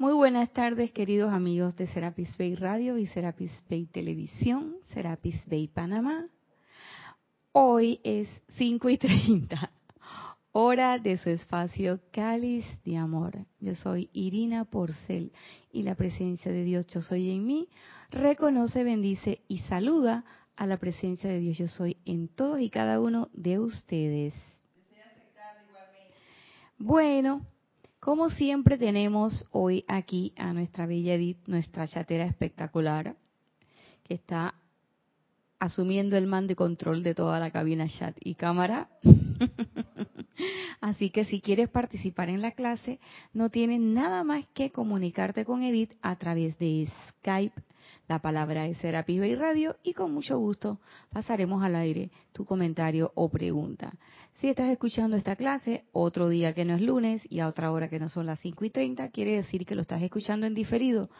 [0.00, 5.68] Muy buenas tardes, queridos amigos de Serapis Bay Radio y Serapis Bay Televisión, Serapis Bay
[5.68, 6.26] Panamá.
[7.52, 8.26] Hoy es
[8.56, 9.70] 5 y 30,
[10.52, 13.44] hora de su espacio Cáliz de Amor.
[13.60, 15.32] Yo soy Irina Porcel
[15.70, 17.68] y la presencia de Dios, yo soy en mí,
[18.10, 20.24] reconoce, bendice y saluda
[20.56, 24.34] a la presencia de Dios, yo soy en todos y cada uno de ustedes.
[26.78, 27.42] Bueno,
[28.00, 33.14] como siempre tenemos hoy aquí a nuestra bella Edith, nuestra chatera espectacular,
[34.04, 34.54] que está
[35.58, 38.88] asumiendo el mando de control de toda la cabina chat y cámara.
[40.80, 42.98] Así que si quieres participar en la clase,
[43.34, 47.62] no tienes nada más que comunicarte con Edith a través de Skype
[48.10, 50.80] la palabra es Serapis Bay Radio y con mucho gusto
[51.12, 53.92] pasaremos al aire tu comentario o pregunta.
[54.34, 57.90] Si estás escuchando esta clase otro día que no es lunes y a otra hora
[57.90, 61.10] que no son las 5 y 30, quiere decir que lo estás escuchando en diferido.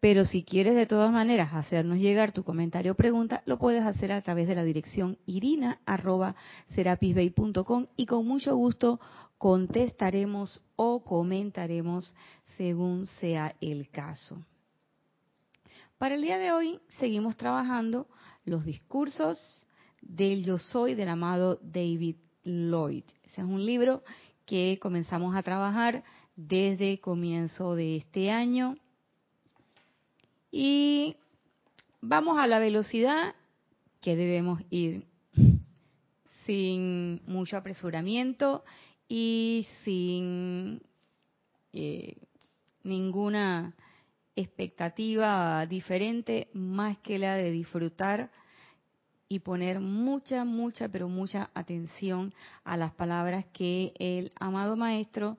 [0.00, 4.10] Pero si quieres de todas maneras hacernos llegar tu comentario o pregunta, lo puedes hacer
[4.10, 8.98] a través de la dirección irina.serapisbay.com y con mucho gusto
[9.38, 12.12] contestaremos o comentaremos
[12.56, 14.44] según sea el caso.
[15.96, 18.08] Para el día de hoy seguimos trabajando
[18.44, 19.64] los discursos
[20.02, 23.04] del yo soy del amado David Lloyd.
[23.24, 24.02] Ese es un libro
[24.46, 26.04] que comenzamos a trabajar
[26.36, 28.76] desde comienzo de este año.
[30.50, 31.16] Y
[32.00, 33.34] vamos a la velocidad
[34.00, 35.06] que debemos ir
[36.46, 38.64] sin mucho apresuramiento
[39.08, 40.82] y sin
[41.72, 42.16] eh,
[42.82, 43.74] ninguna
[44.36, 48.30] expectativa diferente más que la de disfrutar
[49.34, 52.32] y poner mucha, mucha, pero mucha atención
[52.62, 55.36] a las palabras que el amado Maestro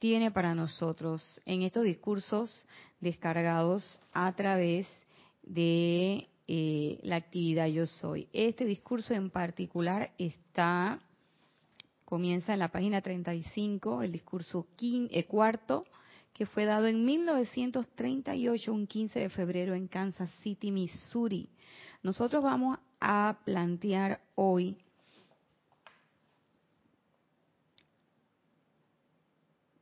[0.00, 2.66] tiene para nosotros en estos discursos
[2.98, 4.88] descargados a través
[5.44, 8.26] de eh, la actividad Yo Soy.
[8.32, 10.98] Este discurso en particular está,
[12.04, 15.84] comienza en la página 35, el discurso quinto, eh, cuarto,
[16.32, 21.48] que fue dado en 1938, un 15 de febrero, en Kansas City, Missouri.
[22.02, 24.76] Nosotros vamos a plantear hoy.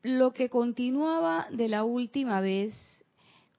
[0.02, 2.74] Lo que continuaba de la última vez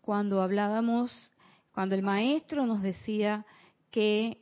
[0.01, 1.31] cuando hablábamos,
[1.73, 3.43] cuando el maestro nos decía
[3.89, 4.37] que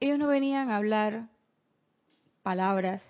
[0.00, 1.28] ellos no venían a hablar
[2.42, 3.00] palabras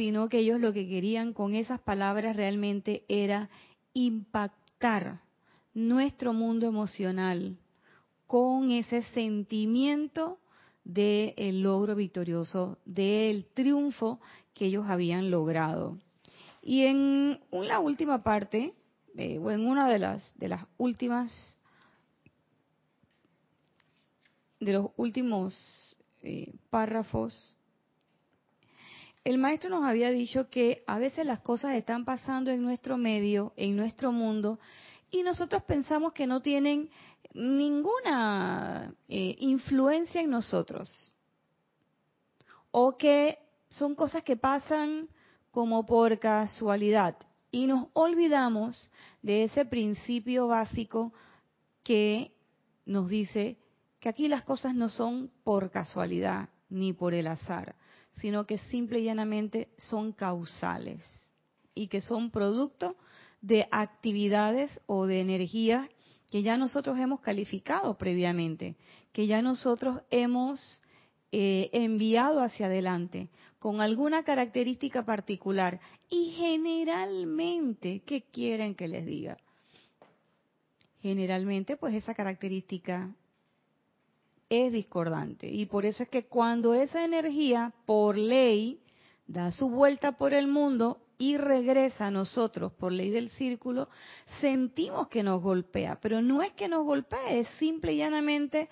[0.00, 3.50] sino que ellos lo que querían con esas palabras realmente era
[3.92, 5.20] impactar
[5.74, 7.58] nuestro mundo emocional
[8.30, 10.38] con ese sentimiento
[10.84, 14.20] del logro victorioso, del triunfo
[14.54, 15.98] que ellos habían logrado.
[16.62, 18.72] Y en la última parte,
[19.16, 21.32] eh, o en una de las, de las últimas,
[24.60, 27.56] de los últimos eh, párrafos
[29.24, 33.52] el maestro nos había dicho que a veces las cosas están pasando en nuestro medio,
[33.56, 34.58] en nuestro mundo,
[35.10, 36.88] y nosotros pensamos que no tienen
[37.34, 41.14] ninguna eh, influencia en nosotros.
[42.70, 45.08] O que son cosas que pasan
[45.50, 47.16] como por casualidad.
[47.50, 48.90] Y nos olvidamos
[49.22, 51.12] de ese principio básico
[51.82, 52.32] que
[52.86, 53.58] nos dice
[53.98, 57.74] que aquí las cosas no son por casualidad ni por el azar
[58.12, 61.02] sino que simple y llanamente son causales
[61.74, 62.96] y que son producto
[63.40, 65.88] de actividades o de energía
[66.30, 68.76] que ya nosotros hemos calificado previamente,
[69.12, 70.80] que ya nosotros hemos
[71.32, 79.36] eh, enviado hacia adelante con alguna característica particular y generalmente, ¿qué quieren que les diga?
[81.02, 83.10] Generalmente, pues esa característica
[84.48, 85.48] es discordante.
[85.48, 88.80] Y por eso es que cuando esa energía, por ley,
[89.26, 93.88] da su vuelta por el mundo y regresa a nosotros por ley del círculo,
[94.40, 96.00] sentimos que nos golpea.
[96.00, 98.68] Pero no es que nos golpee, es simple y llanamente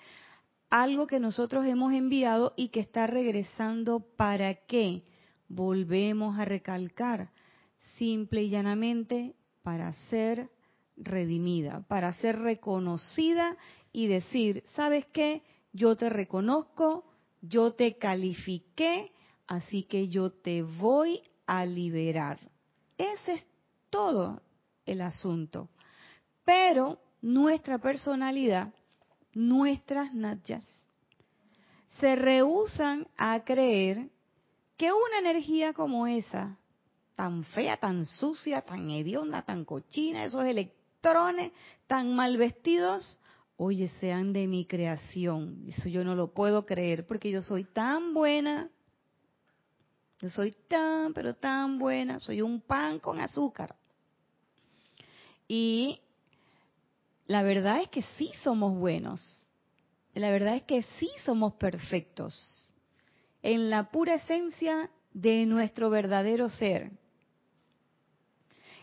[0.69, 5.03] algo que nosotros hemos enviado y que está regresando para qué.
[5.47, 7.29] Volvemos a recalcar,
[7.97, 10.49] simple y llanamente para ser
[10.97, 13.55] redimida, para ser reconocida
[13.93, 15.43] y decir, ¿sabes qué?
[15.73, 17.05] yo te reconozco,
[17.41, 19.11] yo te califiqué,
[19.47, 22.39] así que yo te voy a liberar.
[22.95, 23.47] Ese es
[23.89, 24.39] todo
[24.85, 25.67] el asunto.
[26.45, 28.71] Pero nuestra personalidad,
[29.33, 30.63] nuestras nachas,
[31.99, 34.09] se rehusan a creer
[34.77, 36.55] que una energía como esa
[37.15, 41.51] tan fea, tan sucia, tan hedionda, tan cochina, esos electrones
[41.87, 43.19] tan mal vestidos,
[43.57, 45.65] oye, sean de mi creación.
[45.67, 48.69] Eso yo no lo puedo creer porque yo soy tan buena.
[50.21, 52.19] Yo soy tan, pero tan buena.
[52.19, 53.75] Soy un pan con azúcar.
[55.47, 56.01] Y
[57.25, 59.47] la verdad es que sí somos buenos.
[60.13, 62.69] La verdad es que sí somos perfectos.
[63.41, 66.91] En la pura esencia de nuestro verdadero ser.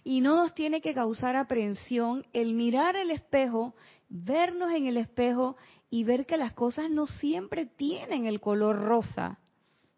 [0.03, 3.75] Y no nos tiene que causar aprehensión el mirar el espejo,
[4.09, 5.56] vernos en el espejo
[5.91, 9.38] y ver que las cosas no siempre tienen el color rosa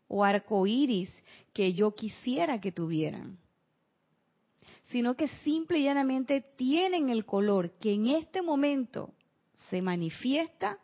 [0.08, 1.10] o arco iris
[1.52, 3.38] que yo quisiera que tuvieran,
[4.90, 9.12] sino que simple y llanamente tienen el color que en este momento
[9.70, 10.78] se manifiesta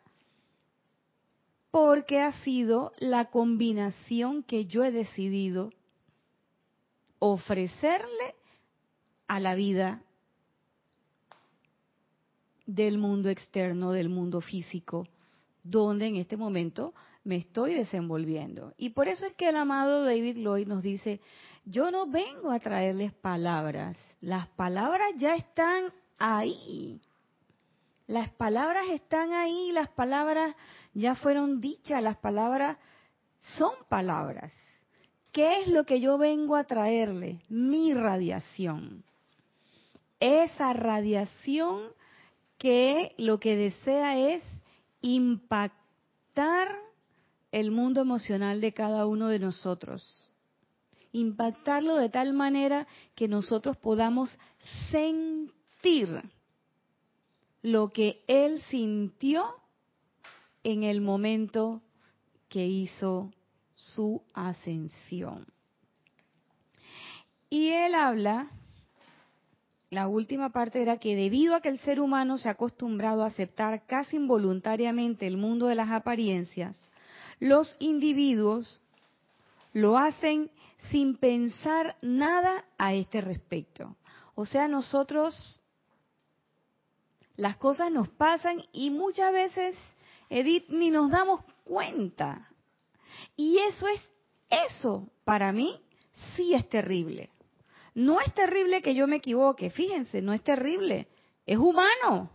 [1.70, 5.72] porque ha sido la combinación que yo he decidido
[7.18, 8.34] ofrecerle
[9.26, 10.02] a la vida
[12.66, 15.08] del mundo externo, del mundo físico,
[15.62, 16.94] donde en este momento
[17.24, 18.74] me estoy desenvolviendo.
[18.76, 21.20] Y por eso es que el amado David Lloyd nos dice,
[21.64, 27.00] yo no vengo a traerles palabras, las palabras ya están ahí.
[28.06, 30.54] Las palabras están ahí, las palabras
[30.92, 32.76] ya fueron dichas, las palabras
[33.56, 34.54] son palabras.
[35.32, 37.40] ¿Qué es lo que yo vengo a traerle?
[37.48, 39.04] Mi radiación
[40.24, 41.82] esa radiación
[42.58, 44.42] que lo que desea es
[45.02, 46.78] impactar
[47.54, 50.32] el mundo emocional de cada uno de nosotros.
[51.12, 54.36] Impactarlo de tal manera que nosotros podamos
[54.90, 56.20] sentir
[57.62, 59.44] lo que él sintió
[60.64, 61.80] en el momento
[62.48, 63.32] que hizo
[63.76, 65.46] su ascensión.
[67.50, 68.50] Y él habla
[69.90, 73.28] la última parte era que debido a que el ser humano se ha acostumbrado a
[73.28, 76.90] aceptar casi involuntariamente el mundo de las apariencias,
[77.40, 78.80] los individuos
[79.72, 80.50] lo hacen
[80.90, 83.96] sin pensar nada a este respecto.
[84.34, 85.62] O sea, nosotros
[87.36, 89.76] las cosas nos pasan y muchas veces,
[90.28, 92.48] Edith, ni nos damos cuenta.
[93.36, 94.00] Y eso es,
[94.50, 95.80] eso para mí
[96.36, 97.30] sí es terrible.
[97.94, 101.08] No es terrible que yo me equivoque, fíjense, no es terrible,
[101.46, 102.30] es humano.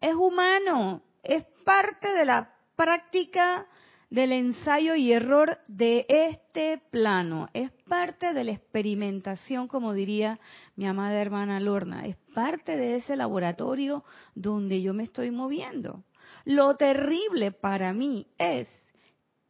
[0.00, 3.66] Es humano, es parte de la práctica
[4.10, 10.38] del ensayo y error de este plano, es parte de la experimentación, como diría
[10.76, 14.04] mi amada hermana Lorna, es parte de ese laboratorio
[14.34, 16.04] donde yo me estoy moviendo.
[16.44, 18.68] Lo terrible para mí es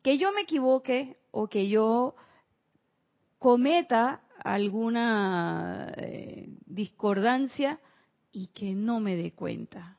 [0.03, 2.15] que yo me equivoque o que yo
[3.39, 7.81] cometa alguna eh, discordancia
[8.33, 9.99] y que no me dé cuenta.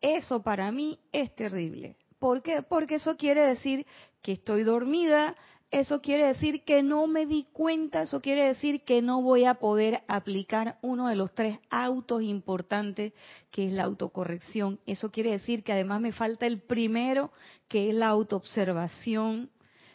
[0.00, 1.96] Eso para mí es terrible.
[2.24, 2.62] ¿Por qué?
[2.62, 3.86] Porque eso quiere decir
[4.22, 5.36] que estoy dormida,
[5.70, 9.56] eso quiere decir que no me di cuenta, eso quiere decir que no voy a
[9.56, 13.12] poder aplicar uno de los tres autos importantes
[13.50, 14.80] que es la autocorrección.
[14.86, 17.30] Eso quiere decir que además me falta el primero,
[17.68, 19.50] que es la autoobservación.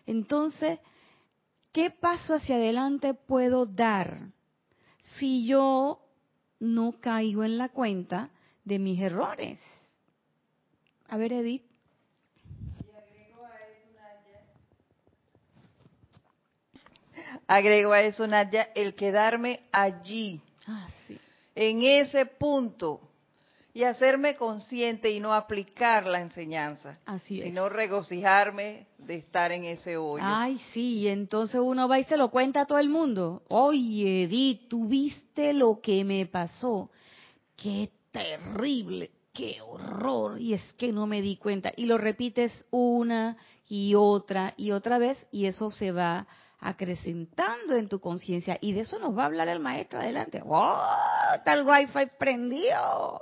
[0.06, 0.78] Entonces,
[1.72, 4.30] ¿qué paso hacia adelante puedo dar
[5.18, 6.00] si yo
[6.60, 8.30] no caigo en la cuenta
[8.66, 9.60] de mis errores?
[11.08, 11.69] A ver, Edith.
[17.50, 20.88] Agrego a eso, Nadia, el quedarme allí, ah,
[21.56, 23.02] en ese punto,
[23.74, 29.98] y hacerme consciente y no aplicar la enseñanza, Así sino regocijarme de estar en ese
[29.98, 30.24] hoyo.
[30.24, 33.42] Ay, sí, y entonces uno va y se lo cuenta a todo el mundo.
[33.48, 36.92] Oye, Edith, tuviste lo que me pasó.
[37.56, 41.72] Qué terrible, qué horror, y es que no me di cuenta.
[41.76, 43.38] Y lo repites una
[43.68, 46.28] y otra y otra vez, y eso se va
[46.60, 48.58] acrecentando en tu conciencia.
[48.62, 50.42] Y de eso nos va a hablar el maestro adelante.
[50.46, 50.82] ¡Oh!
[51.36, 53.22] Está el wifi prendido.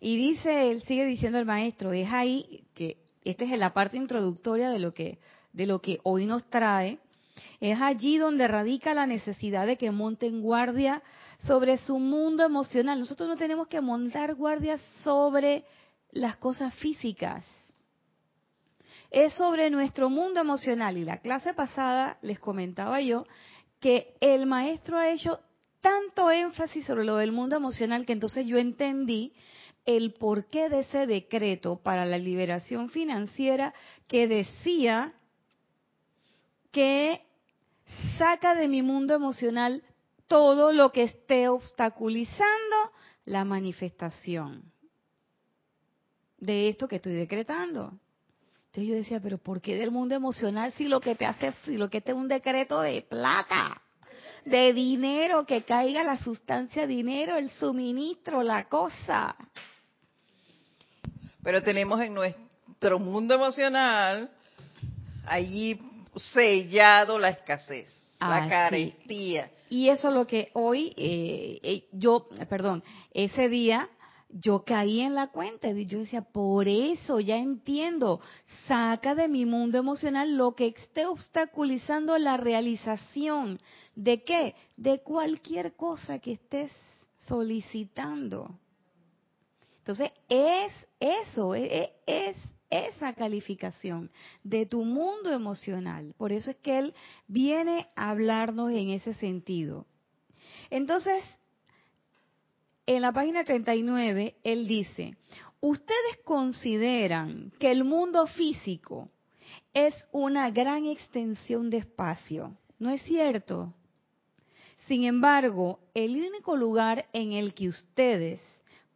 [0.00, 4.70] Y dice, él sigue diciendo el maestro, es ahí que esta es la parte introductoria
[4.70, 5.20] de lo que
[5.52, 6.98] de lo que hoy nos trae,
[7.60, 11.02] es allí donde radica la necesidad de que monten guardia
[11.46, 12.98] sobre su mundo emocional.
[12.98, 15.64] Nosotros no tenemos que montar guardia sobre
[16.10, 17.44] las cosas físicas.
[19.12, 20.96] Es sobre nuestro mundo emocional.
[20.96, 23.26] Y la clase pasada les comentaba yo
[23.78, 25.40] que el maestro ha hecho
[25.82, 29.34] tanto énfasis sobre lo del mundo emocional que entonces yo entendí
[29.84, 33.74] el porqué de ese decreto para la liberación financiera
[34.06, 35.12] que decía
[36.70, 37.20] que
[38.16, 39.82] saca de mi mundo emocional
[40.26, 42.92] todo lo que esté obstaculizando
[43.26, 44.72] la manifestación
[46.38, 47.98] de esto que estoy decretando.
[48.72, 51.76] Entonces yo decía, pero ¿por qué del mundo emocional si lo que te hace, si
[51.76, 53.82] lo que te es un decreto de plata,
[54.46, 59.36] de dinero, que caiga la sustancia dinero, el suministro, la cosa?
[61.42, 64.30] Pero tenemos en nuestro mundo emocional
[65.26, 65.78] allí
[66.16, 69.50] sellado la escasez, la carestía.
[69.68, 73.90] Y eso es lo que hoy, eh, eh, yo, perdón, ese día
[74.32, 78.20] yo caí en la cuenta y yo decía, por eso ya entiendo,
[78.66, 83.60] saca de mi mundo emocional lo que esté obstaculizando la realización
[83.94, 86.72] de qué, de cualquier cosa que estés
[87.26, 88.58] solicitando.
[89.78, 92.36] Entonces, es eso, es, e, es
[92.70, 94.10] esa calificación
[94.42, 96.14] de tu mundo emocional.
[96.16, 96.94] Por eso es que Él
[97.26, 99.86] viene a hablarnos en ese sentido.
[100.70, 101.22] Entonces,
[102.86, 105.16] en la página 39, Él dice,
[105.60, 109.08] ustedes consideran que el mundo físico
[109.72, 112.56] es una gran extensión de espacio.
[112.78, 113.72] ¿No es cierto?
[114.88, 118.40] Sin embargo, el único lugar en el que ustedes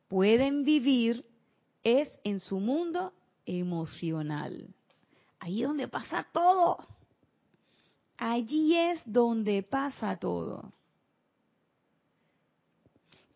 [0.08, 1.24] pueden vivir
[1.84, 3.12] es en su mundo
[3.44, 4.74] emocional.
[5.38, 6.78] Ahí es donde pasa todo.
[8.18, 10.72] Allí es donde pasa todo.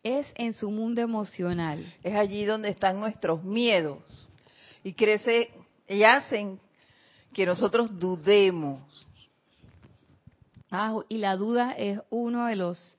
[0.03, 1.93] Es en su mundo emocional.
[2.03, 4.29] Es allí donde están nuestros miedos.
[4.83, 5.51] Y crece
[5.87, 6.59] y hacen
[7.33, 8.81] que nosotros dudemos.
[10.71, 12.97] Ah, y la duda es uno de los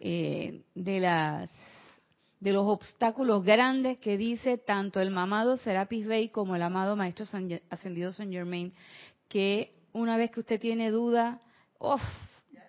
[0.00, 1.50] eh, de las
[2.40, 7.26] de los obstáculos grandes que dice tanto el mamado Serapis Bey como el amado Maestro
[7.68, 8.72] Ascendido San Germain,
[9.28, 11.42] que una vez que usted tiene duda,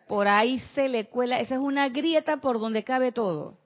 [0.09, 3.57] por ahí se le cuela, esa es una grieta por donde cabe todo.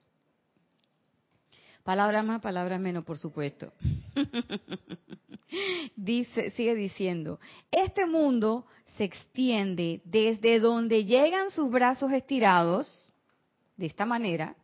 [1.86, 3.72] Palabras más, palabras menos, por supuesto.
[5.94, 7.38] Dice, sigue diciendo,
[7.70, 8.66] este mundo
[8.96, 13.12] se extiende desde donde llegan sus brazos estirados,
[13.76, 14.56] de esta manera,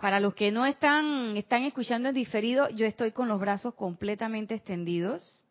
[0.00, 4.56] para los que no están, están escuchando en diferido, yo estoy con los brazos completamente
[4.56, 5.44] extendidos.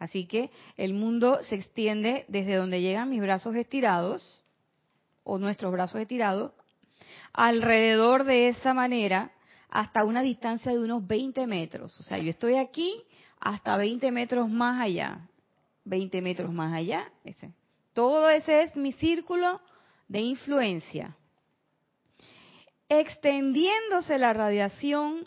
[0.00, 4.42] Así que el mundo se extiende desde donde llegan mis brazos estirados,
[5.22, 6.50] o nuestros brazos estirados,
[7.32, 9.32] alrededor de esa manera,
[9.68, 11.98] hasta una distancia de unos 20 metros.
[11.98, 12.94] O sea, yo estoy aquí
[13.40, 15.28] hasta 20 metros más allá.
[15.84, 17.10] 20 metros más allá.
[17.24, 17.52] Ese.
[17.92, 19.60] Todo ese es mi círculo
[20.08, 21.16] de influencia
[23.00, 25.26] extendiéndose la radiación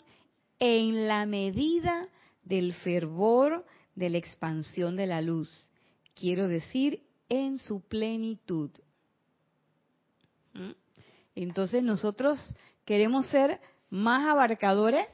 [0.60, 2.08] en la medida
[2.44, 5.70] del fervor de la expansión de la luz.
[6.14, 8.70] Quiero decir, en su plenitud.
[11.36, 12.44] Entonces nosotros
[12.84, 15.06] queremos ser más abarcadores.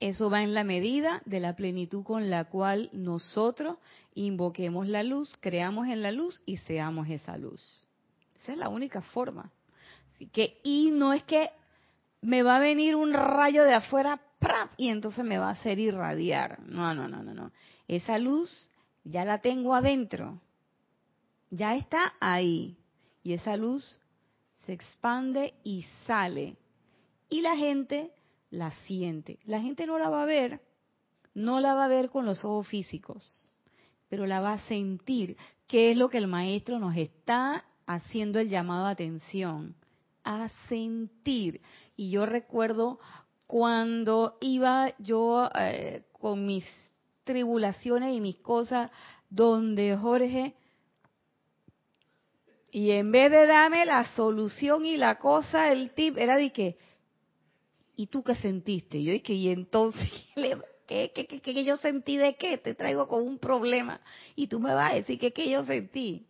[0.00, 3.78] Eso va en la medida de la plenitud con la cual nosotros
[4.14, 7.62] invoquemos la luz, creamos en la luz y seamos esa luz.
[8.42, 9.50] Esa es la única forma
[10.32, 11.50] que, y no es que
[12.20, 14.20] me va a venir un rayo de afuera
[14.76, 16.60] y entonces me va a hacer irradiar.
[16.66, 17.52] No, no, no, no, no.
[17.86, 18.70] Esa luz
[19.04, 20.40] ya la tengo adentro.
[21.50, 22.76] Ya está ahí.
[23.22, 24.00] Y esa luz
[24.66, 26.56] se expande y sale.
[27.28, 28.12] Y la gente
[28.50, 29.38] la siente.
[29.44, 30.60] La gente no la va a ver,
[31.34, 33.48] no la va a ver con los ojos físicos,
[34.08, 38.48] pero la va a sentir, que es lo que el maestro nos está haciendo el
[38.48, 39.74] llamado a atención
[40.24, 41.60] a sentir.
[41.96, 43.00] Y yo recuerdo
[43.46, 46.64] cuando iba yo eh, con mis
[47.24, 48.90] tribulaciones y mis cosas
[49.30, 50.54] donde Jorge
[52.74, 56.78] y en vez de darme la solución y la cosa, el tip era de que,
[57.96, 59.02] ¿y tú qué sentiste?
[59.02, 60.10] Yo dije, ¿y entonces
[60.86, 62.56] qué, qué, qué, qué, yo sentí de qué?
[62.56, 64.00] Te traigo con un problema
[64.34, 66.26] y tú me vas a decir que qué yo sentí.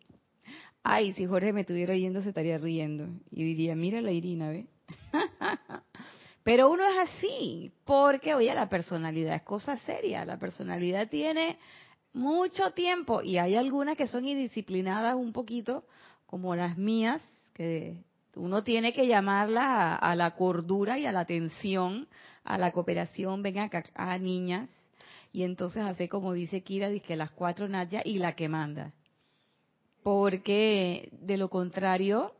[0.82, 3.06] Ay, si Jorge me estuviera oyendo se estaría riendo.
[3.30, 4.66] Y diría, mira la Irina, ¿ve?
[6.42, 10.24] Pero uno es así, porque, oye, la personalidad es cosa seria.
[10.24, 11.56] La personalidad tiene
[12.12, 15.84] mucho tiempo y hay algunas que son indisciplinadas un poquito,
[16.32, 17.20] como las mías,
[17.52, 18.02] que
[18.36, 22.08] uno tiene que llamarlas a, la cordura y a la atención,
[22.42, 24.70] a la cooperación, vengan acá, a niñas,
[25.30, 28.94] y entonces hace como dice Kira, dice las cuatro Naya y la que manda.
[30.02, 32.32] Porque de lo contrario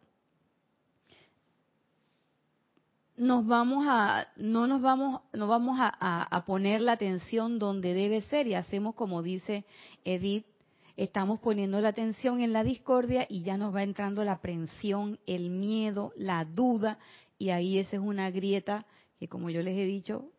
[3.18, 8.46] nos vamos a no nos vamos no vamos a, poner la atención donde debe ser
[8.46, 9.66] y hacemos como dice
[10.02, 10.46] Edith
[10.96, 15.50] estamos poniendo la atención en la discordia y ya nos va entrando la aprensión, el
[15.50, 16.98] miedo, la duda,
[17.38, 18.86] y ahí esa es una grieta
[19.18, 20.30] que como yo les he dicho,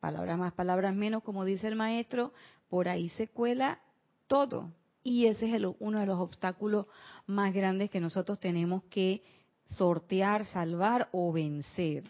[0.00, 2.32] palabras más, palabras menos, como dice el maestro,
[2.68, 3.80] por ahí se cuela
[4.26, 4.72] todo.
[5.02, 6.86] Y ese es uno de los obstáculos
[7.26, 9.22] más grandes que nosotros tenemos que
[9.68, 12.04] sortear, salvar o vencer.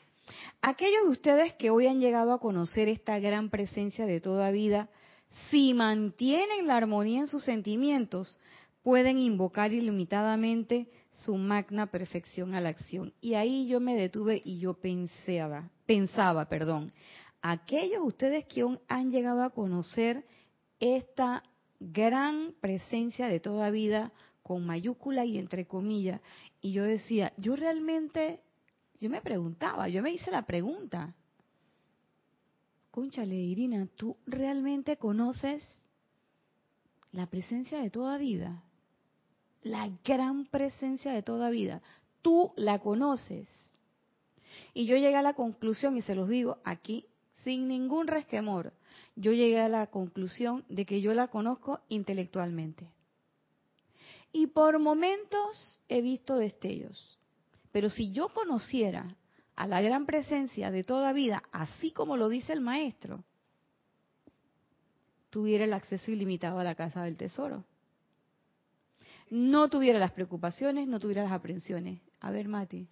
[0.63, 4.89] Aquellos de ustedes que hoy han llegado a conocer esta gran presencia de toda vida,
[5.51, 8.39] si mantienen la armonía en sus sentimientos,
[8.83, 13.13] pueden invocar ilimitadamente su magna perfección a la acción.
[13.21, 16.93] Y ahí yo me detuve y yo pensaba, pensaba, perdón,
[17.41, 20.25] aquellos de ustedes que han llegado a conocer
[20.81, 21.43] esta
[21.81, 24.13] gran presencia de toda vida
[24.43, 26.21] con mayúscula y entre comillas,
[26.61, 28.41] y yo decía, yo realmente,
[29.01, 31.15] yo me preguntaba, yo me hice la pregunta,
[32.95, 35.65] Conchale, Irina, ¿tú realmente conoces
[37.11, 38.63] la presencia de toda vida?
[39.65, 41.83] La gran presencia de toda vida.
[42.23, 43.49] Tú la conoces.
[44.75, 47.05] Y yo llegué a la conclusión, y se los digo aquí,
[47.43, 48.73] sin ningún resquemor,
[49.17, 52.87] yo llegué a la conclusión de que yo la conozco intelectualmente.
[54.31, 57.19] Y por momentos he visto destellos.
[57.73, 59.17] Pero si yo conociera
[59.57, 63.25] a la gran presencia de toda vida, así como lo dice el maestro,
[65.31, 67.65] tuviera el acceso ilimitado a la casa del tesoro.
[69.31, 72.01] No tuviera las preocupaciones, no tuviera las aprensiones.
[72.21, 72.87] A ver, Mati.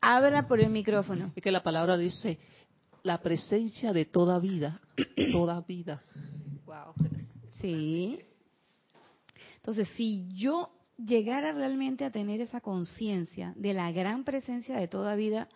[0.00, 1.32] Habla por el micrófono.
[1.36, 2.38] Es que la palabra dice
[3.02, 4.80] la presencia de toda vida,
[5.32, 6.02] toda vida.
[6.66, 6.94] Wow.
[7.60, 8.18] Sí.
[9.56, 10.70] Entonces, si yo
[11.04, 15.48] llegara realmente a tener esa conciencia de la gran presencia de toda vida,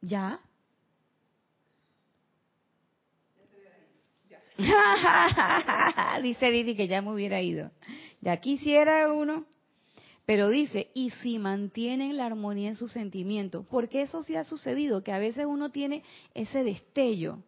[0.00, 0.40] ya.
[6.22, 7.70] dice Didi que ya me hubiera ido.
[8.20, 9.46] Ya quisiera uno.
[10.24, 15.02] Pero dice, y si mantienen la armonía en sus sentimientos, porque eso sí ha sucedido,
[15.02, 17.42] que a veces uno tiene ese destello,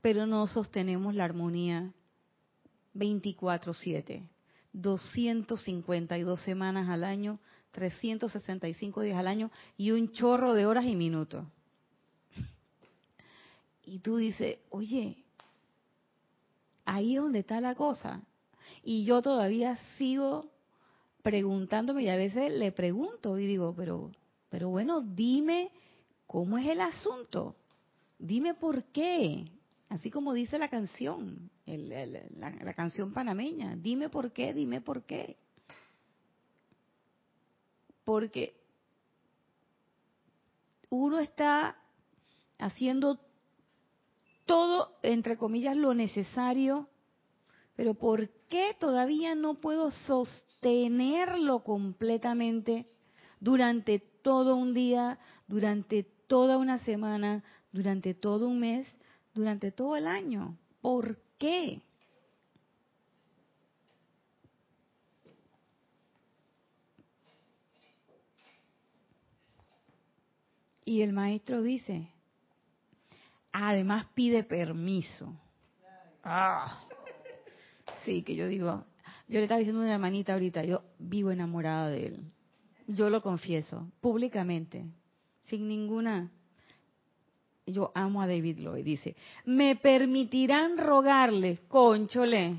[0.00, 1.92] pero no sostenemos la armonía
[2.94, 4.22] 24/7.
[4.72, 7.38] 252 semanas al año,
[7.72, 11.44] 365 días al año y un chorro de horas y minutos.
[13.84, 15.24] Y tú dices, oye,
[16.84, 18.22] ahí es donde está la cosa.
[18.84, 20.50] Y yo todavía sigo
[21.22, 24.10] preguntándome y a veces le pregunto y digo, pero,
[24.48, 25.70] pero bueno, dime
[26.26, 27.56] cómo es el asunto.
[28.18, 29.50] Dime por qué.
[29.90, 33.74] Así como dice la canción, la, canción panameña.
[33.74, 35.36] Dime por qué, dime por qué.
[38.04, 38.54] Porque
[40.90, 41.76] uno está
[42.58, 43.18] haciendo
[44.46, 46.88] todo, entre comillas, lo necesario,
[47.74, 52.86] pero ¿por qué todavía no puedo sostenerlo completamente
[53.40, 58.99] durante todo un día, durante toda una semana, durante todo un mes?
[59.34, 60.56] Durante todo el año.
[60.80, 61.82] ¿Por qué?
[70.84, 72.08] Y el maestro dice,
[73.52, 75.32] además pide permiso.
[76.24, 76.80] Ah,
[78.04, 78.84] sí, que yo digo,
[79.28, 82.32] yo le estaba diciendo a una hermanita ahorita, yo vivo enamorada de él.
[82.88, 84.84] Yo lo confieso, públicamente,
[85.44, 86.32] sin ninguna
[87.72, 92.56] yo amo a David Lloyd, dice, me permitirán rogarles, conchole.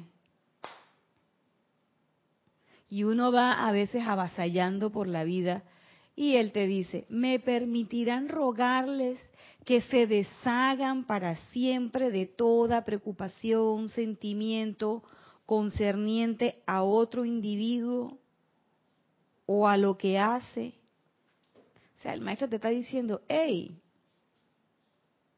[2.89, 5.63] Y uno va a veces avasallando por la vida
[6.15, 9.19] y él te dice, me permitirán rogarles
[9.65, 15.03] que se deshagan para siempre de toda preocupación, sentimiento
[15.45, 18.17] concerniente a otro individuo
[19.45, 20.73] o a lo que hace.
[21.97, 23.77] O sea, el maestro te está diciendo, hey,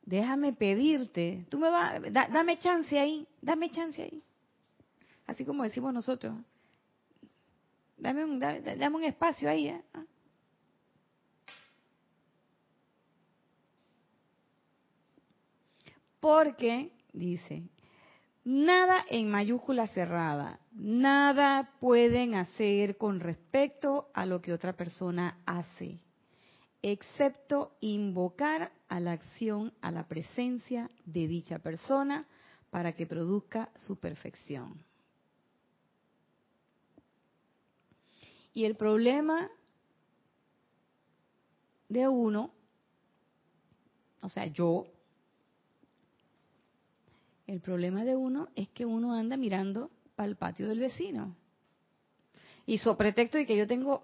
[0.05, 4.21] déjame pedirte, tú me vas, dame chance ahí, dame chance ahí.
[5.25, 6.35] Así como decimos nosotros,
[7.97, 9.69] dame un, dame, un espacio ahí.
[9.69, 9.81] ¿eh?
[9.93, 10.03] Ah.
[16.19, 17.63] Porque, dice,
[18.43, 25.99] nada en mayúscula cerrada, nada pueden hacer con respecto a lo que otra persona hace
[26.83, 32.27] excepto invocar a la acción, a la presencia de dicha persona
[32.69, 34.83] para que produzca su perfección.
[38.53, 39.49] Y el problema
[41.89, 42.51] de uno,
[44.21, 44.85] o sea, yo,
[47.45, 51.35] El problema de uno es que uno anda mirando para el patio del vecino.
[52.65, 54.03] Y so pretexto de que yo tengo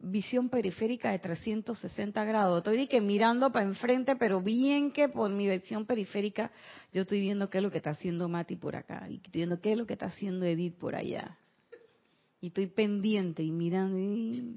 [0.00, 2.58] visión periférica de 360 grados.
[2.58, 6.52] Estoy que mirando para enfrente, pero bien que por mi visión periférica
[6.92, 9.60] yo estoy viendo qué es lo que está haciendo Mati por acá y estoy viendo
[9.60, 11.36] qué es lo que está haciendo Edith por allá.
[12.40, 13.98] Y estoy pendiente y mirando.
[13.98, 14.56] Y...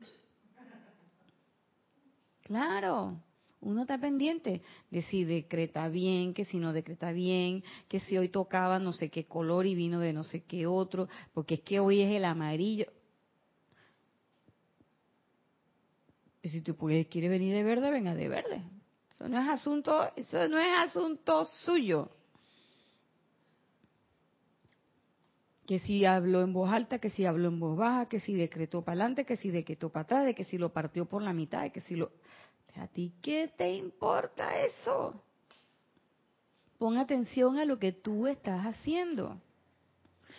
[2.44, 3.20] Claro,
[3.62, 8.30] uno está pendiente de si decreta bien, que si no decreta bien, que si hoy
[8.30, 11.80] tocaba no sé qué color y vino de no sé qué otro, porque es que
[11.80, 12.86] hoy es el amarillo.
[16.42, 18.64] Y si tú quieres venir de verde, venga de verde.
[19.12, 22.10] Eso no es asunto, eso no es asunto suyo.
[25.68, 28.82] Que si habló en voz alta, que si habló en voz baja, que si decretó
[28.82, 31.72] para adelante, que si decretó para atrás, de que si lo partió por la mitad,
[31.72, 32.12] que si lo...
[32.78, 35.22] ¿A ti qué te importa eso?
[36.78, 39.40] Pon atención a lo que tú estás haciendo.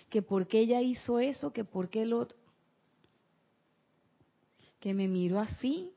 [0.08, 2.36] Que por qué ella hizo eso, que por qué el otro
[4.82, 5.94] que me miró así,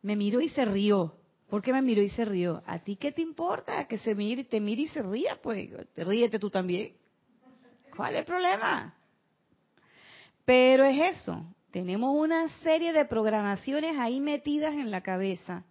[0.00, 1.14] me miró y se rió.
[1.50, 2.62] ¿Por qué me miró y se rió?
[2.64, 5.38] ¿A ti qué te importa que se mire, te mire y se ría?
[5.40, 6.96] Pues te ríete tú también.
[7.94, 8.94] ¿Cuál es el problema?
[10.46, 11.44] Pero es eso.
[11.70, 15.64] Tenemos una serie de programaciones ahí metidas en la cabeza,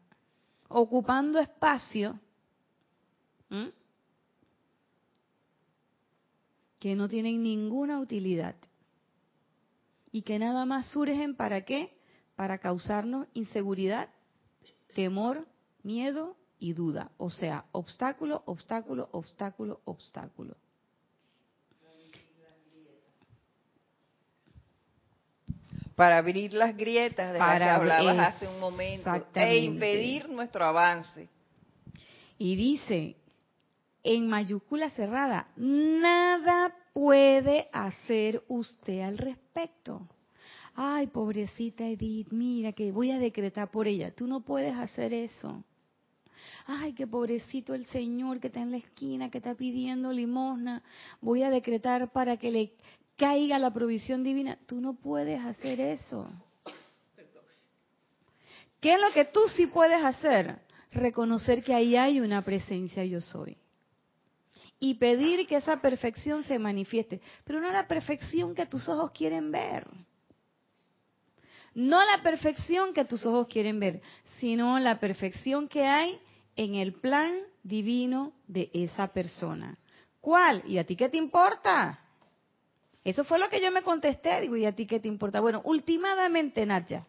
[0.68, 2.20] ocupando espacio,
[6.78, 8.56] que no tienen ninguna utilidad
[10.12, 11.99] y que nada más surgen para qué?
[12.40, 14.08] Para causarnos inseguridad,
[14.96, 15.46] temor,
[15.84, 17.12] miedo y duda.
[17.18, 20.56] O sea, obstáculo, obstáculo, obstáculo, obstáculo.
[25.98, 31.28] Para abrir las grietas de las que hablabas hace un momento e impedir nuestro avance.
[32.38, 33.18] Y dice,
[34.02, 40.08] en mayúscula cerrada, nada puede hacer usted al respecto
[40.82, 44.12] ay, pobrecita Edith, mira que voy a decretar por ella.
[44.16, 45.62] Tú no puedes hacer eso.
[46.68, 50.82] Ay, qué pobrecito el Señor que está en la esquina, que está pidiendo limosna.
[51.20, 52.72] Voy a decretar para que le
[53.18, 54.58] caiga la provisión divina.
[54.68, 56.30] Tú no puedes hacer eso.
[58.80, 60.60] ¿Qué es lo que tú sí puedes hacer?
[60.94, 63.58] Reconocer que ahí hay una presencia yo soy.
[64.80, 67.20] Y pedir que esa perfección se manifieste.
[67.44, 69.86] Pero no la perfección que tus ojos quieren ver.
[71.80, 74.02] No la perfección que tus ojos quieren ver,
[74.38, 76.20] sino la perfección que hay
[76.58, 79.78] en el plan divino de esa persona.
[80.20, 80.62] ¿Cuál?
[80.68, 82.02] ¿Y a ti qué te importa?
[83.02, 84.42] Eso fue lo que yo me contesté.
[84.42, 85.40] Digo, ¿y a ti qué te importa?
[85.40, 87.08] Bueno, últimamente, Nadia.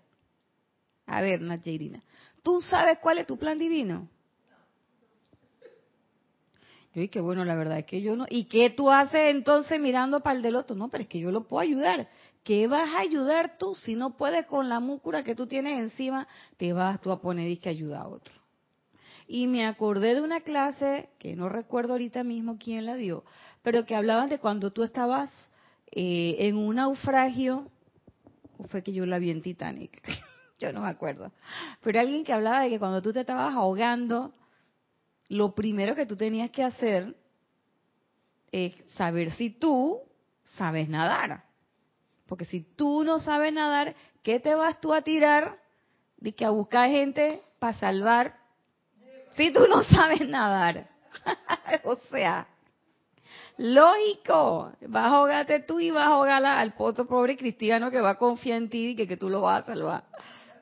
[1.07, 2.01] A ver, Nadia Irina.
[2.45, 4.09] ¿Tú sabes cuál es tu plan divino?
[6.95, 8.25] Yo dije, bueno, la verdad es que yo no.
[8.29, 10.77] ¿Y qué tú haces entonces mirando para el del otro?
[10.77, 12.09] No, pero es que yo lo puedo ayudar.
[12.43, 16.27] ¿Qué vas a ayudar tú si no puedes con la múcura que tú tienes encima?
[16.57, 18.35] Te vas tú a poner que ayuda a otro.
[19.27, 23.25] Y me acordé de una clase, que no recuerdo ahorita mismo quién la dio,
[23.63, 25.31] pero que hablaban de cuando tú estabas
[25.93, 27.71] eh, en un naufragio,
[28.59, 30.03] o fue que yo la vi en Titanic,
[30.59, 31.31] yo no me acuerdo,
[31.83, 34.35] pero alguien que hablaba de que cuando tú te estabas ahogando,
[35.29, 37.15] lo primero que tú tenías que hacer
[38.51, 40.01] es saber si tú
[40.57, 41.50] sabes nadar.
[42.31, 45.59] Porque si tú no sabes nadar, ¿qué te vas tú a tirar
[46.17, 48.37] de que a buscar gente para salvar
[49.33, 50.89] si tú no sabes nadar?
[51.85, 52.47] o sea,
[53.57, 58.11] lógico, vas a ahogarte tú y vas a ahogar al otro pobre cristiano que va
[58.11, 60.05] a confiar en ti y que, que tú lo vas a salvar.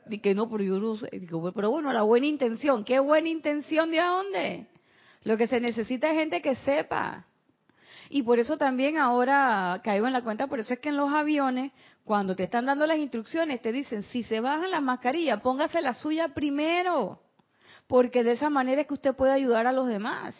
[0.08, 1.10] Y que no, pero yo no sé.
[1.12, 2.82] Digo, pero bueno, la buena intención.
[2.82, 4.66] ¿Qué buena intención de a dónde?
[5.24, 7.26] Lo que se necesita es gente que sepa.
[8.10, 11.12] Y por eso también ahora caigo en la cuenta, por eso es que en los
[11.12, 11.72] aviones,
[12.04, 15.92] cuando te están dando las instrucciones, te dicen, si se bajan las mascarillas, póngase la
[15.92, 17.20] suya primero,
[17.86, 20.34] porque de esa manera es que usted puede ayudar a los demás.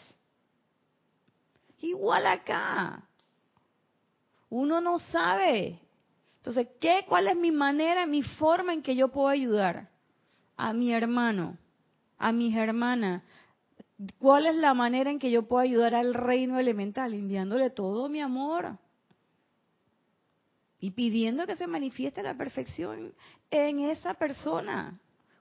[1.79, 3.03] Igual acá.
[4.49, 5.79] Uno no sabe.
[6.37, 9.89] Entonces, ¿qué, ¿cuál es mi manera, mi forma en que yo puedo ayudar
[10.57, 11.57] a mi hermano,
[12.17, 13.23] a mis hermanas,
[14.17, 17.13] ¿Cuál es la manera en que yo puedo ayudar al reino elemental?
[17.13, 18.77] Enviándole todo mi amor
[20.79, 23.13] y pidiendo que se manifieste la perfección
[23.51, 24.97] en esa persona.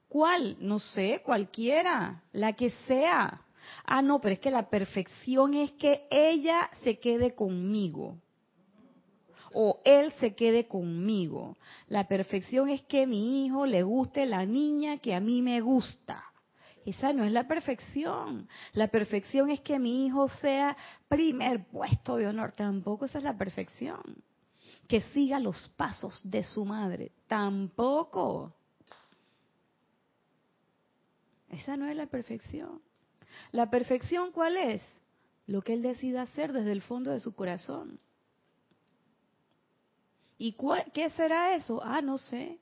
[0.09, 0.57] ¿Cuál?
[0.59, 3.43] No sé, cualquiera, la que sea.
[3.85, 8.17] Ah, no, pero es que la perfección es que ella se quede conmigo.
[9.53, 11.57] O él se quede conmigo.
[11.87, 16.28] La perfección es que mi hijo le guste la niña que a mí me gusta
[16.85, 18.49] Esa no es la perfección.
[18.73, 20.77] La perfección es que mi hijo sea
[21.09, 22.53] primer puesto de honor.
[22.53, 24.01] Tampoco esa es la perfección.
[24.87, 27.13] Que siga los pasos de su madre.
[27.27, 28.55] Tampoco.
[31.51, 32.81] Esa no es la perfección.
[33.53, 34.83] ¿La perfección cuál es?
[35.47, 37.99] Lo que él decida hacer desde el fondo de su corazón.
[40.39, 40.57] ¿Y
[40.93, 41.81] qué será eso?
[41.83, 42.61] Ah, no sé.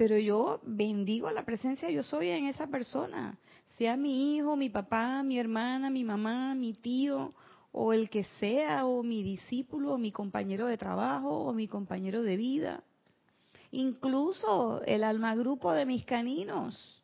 [0.00, 3.36] Pero yo bendigo la presencia yo soy en esa persona.
[3.76, 7.34] Sea mi hijo, mi papá, mi hermana, mi mamá, mi tío,
[7.70, 12.22] o el que sea, o mi discípulo, o mi compañero de trabajo, o mi compañero
[12.22, 12.82] de vida.
[13.72, 17.02] Incluso el alma grupo de mis caninos.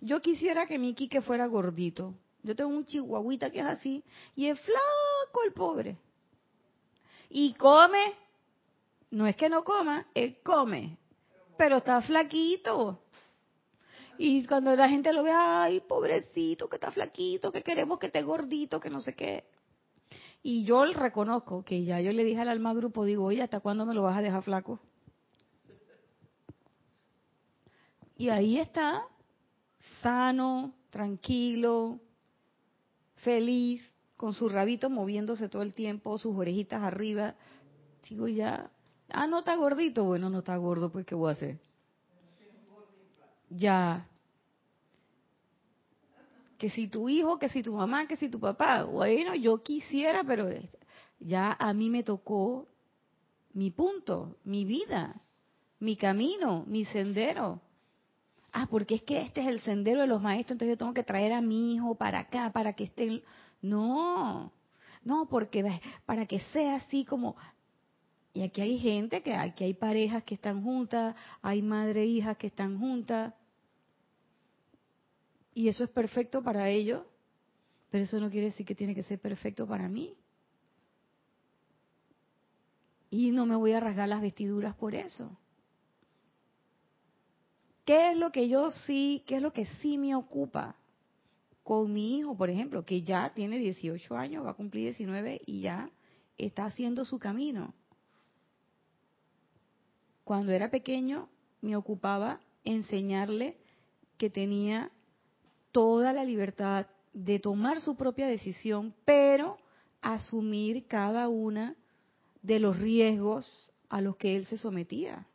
[0.00, 2.14] Yo quisiera que mi Quique fuera gordito.
[2.44, 4.04] Yo tengo un chihuahuita que es así,
[4.36, 5.98] y es flaco el pobre
[7.30, 8.12] y come,
[9.10, 10.98] no es que no coma, él come,
[11.56, 13.02] pero está flaquito.
[14.18, 18.22] Y cuando la gente lo ve, ay, pobrecito, que está flaquito, que queremos que esté
[18.22, 19.44] gordito, que no sé qué.
[20.42, 23.86] Y yo reconozco que ya yo le dije al alma grupo, digo, oye, ¿hasta cuándo
[23.86, 24.78] me lo vas a dejar flaco?
[28.16, 29.06] Y ahí está,
[30.02, 32.00] sano, tranquilo,
[33.16, 33.82] feliz,
[34.16, 37.34] con su rabito moviéndose todo el tiempo, sus orejitas arriba.
[38.06, 38.70] Digo ya,
[39.12, 41.58] ah, no está gordito, bueno, no está gordo, pues ¿qué voy a hacer?
[43.50, 44.06] Ya.
[46.58, 50.22] Que si tu hijo, que si tu mamá, que si tu papá, bueno, yo quisiera,
[50.24, 50.48] pero
[51.18, 52.66] ya a mí me tocó
[53.54, 55.20] mi punto, mi vida,
[55.78, 57.60] mi camino, mi sendero.
[58.52, 61.04] Ah, porque es que este es el sendero de los maestros, entonces yo tengo que
[61.04, 63.22] traer a mi hijo para acá, para que esté
[63.62, 64.52] no,
[65.04, 67.36] no, porque para que sea así como...
[68.32, 72.36] Y aquí hay gente, que aquí hay parejas que están juntas, hay madre e hijas
[72.36, 73.34] que están juntas,
[75.52, 77.02] y eso es perfecto para ellos,
[77.90, 80.14] pero eso no quiere decir que tiene que ser perfecto para mí.
[83.10, 85.36] Y no me voy a rasgar las vestiduras por eso.
[87.84, 90.76] ¿Qué es lo que yo sí, qué es lo que sí me ocupa?
[91.70, 95.60] con mi hijo, por ejemplo, que ya tiene 18 años, va a cumplir 19 y
[95.60, 95.88] ya
[96.36, 97.74] está haciendo su camino.
[100.30, 101.28] Cuando era pequeño
[101.60, 103.56] me ocupaba enseñarle
[104.16, 104.92] que tenía
[105.72, 109.56] toda la libertad de tomar su propia decisión, pero
[110.00, 111.74] asumir cada una
[112.42, 115.26] de los riesgos a los que él se sometía.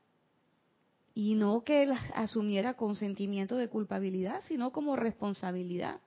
[1.14, 6.00] Y no que él asumiera con sentimiento de culpabilidad, sino como responsabilidad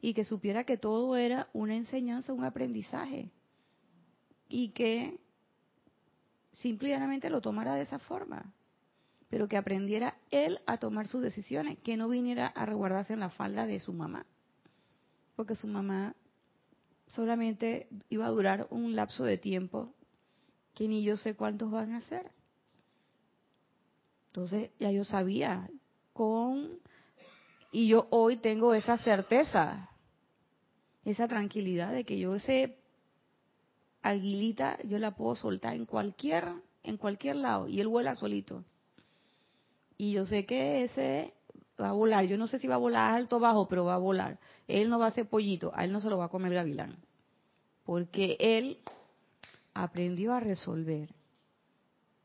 [0.00, 3.32] y que supiera que todo era una enseñanza, un aprendizaje
[4.48, 5.18] y que
[6.52, 8.52] simplemente lo tomara de esa forma,
[9.28, 13.30] pero que aprendiera él a tomar sus decisiones, que no viniera a resguardarse en la
[13.30, 14.26] falda de su mamá,
[15.36, 16.14] porque su mamá
[17.06, 19.94] solamente iba a durar un lapso de tiempo
[20.74, 22.30] que ni yo sé cuántos van a ser.
[24.28, 25.68] Entonces ya yo sabía
[26.12, 26.78] con
[27.70, 29.90] y yo hoy tengo esa certeza
[31.04, 32.78] esa tranquilidad de que yo ese
[34.02, 38.64] aguilita yo la puedo soltar en cualquier en cualquier lado y él vuela solito.
[39.96, 41.32] Y yo sé que ese
[41.80, 42.24] va a volar.
[42.26, 44.38] Yo no sé si va a volar alto o bajo, pero va a volar.
[44.66, 46.56] Él no va a ser pollito, a él no se lo va a comer el
[46.56, 46.96] gavilán.
[47.84, 48.78] Porque él
[49.74, 51.14] aprendió a resolver.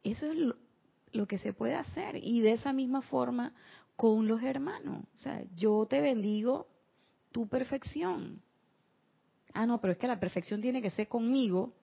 [0.03, 0.55] Eso es lo,
[1.11, 2.19] lo que se puede hacer.
[2.21, 3.53] Y de esa misma forma
[3.95, 5.03] con los hermanos.
[5.13, 6.67] O sea, yo te bendigo
[7.31, 8.41] tu perfección
[9.57, 11.73] ah, no, pero es que la perfección tiene que ser conmigo,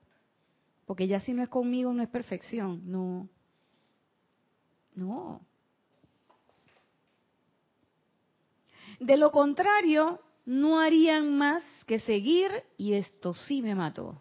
[0.87, 2.83] porque ya si no es conmigo no es perfección.
[2.85, 3.29] No,
[4.95, 5.41] no.
[9.01, 14.21] De lo contrario, no harían más que seguir, y esto sí me mató,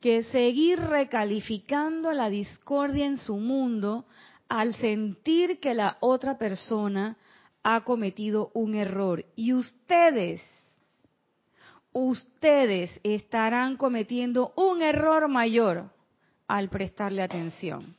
[0.00, 4.06] que seguir recalificando la discordia en su mundo
[4.48, 7.18] al sentir que la otra persona
[7.62, 9.26] ha cometido un error.
[9.36, 10.40] Y ustedes
[11.92, 15.90] ustedes estarán cometiendo un error mayor
[16.46, 17.96] al prestarle atención.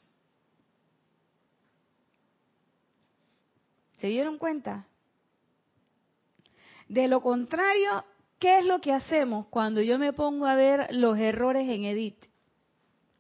[4.00, 4.88] ¿Se dieron cuenta?
[6.88, 8.06] De lo contrario,
[8.40, 12.26] ¿qué es lo que hacemos cuando yo me pongo a ver los errores en Edith,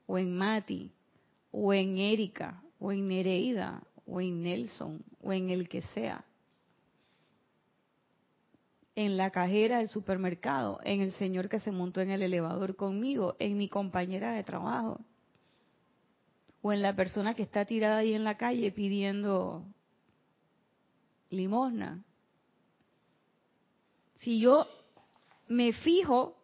[0.07, 0.91] o en Mati,
[1.51, 6.25] o en Erika, o en Nereida, o en Nelson, o en el que sea?
[8.99, 13.37] En la cajera del supermercado, en el señor que se montó en el elevador conmigo,
[13.39, 14.99] en mi compañera de trabajo,
[16.61, 19.63] o en la persona que está tirada ahí en la calle pidiendo
[21.29, 22.03] limosna.
[24.15, 24.67] Si yo
[25.47, 26.35] me fijo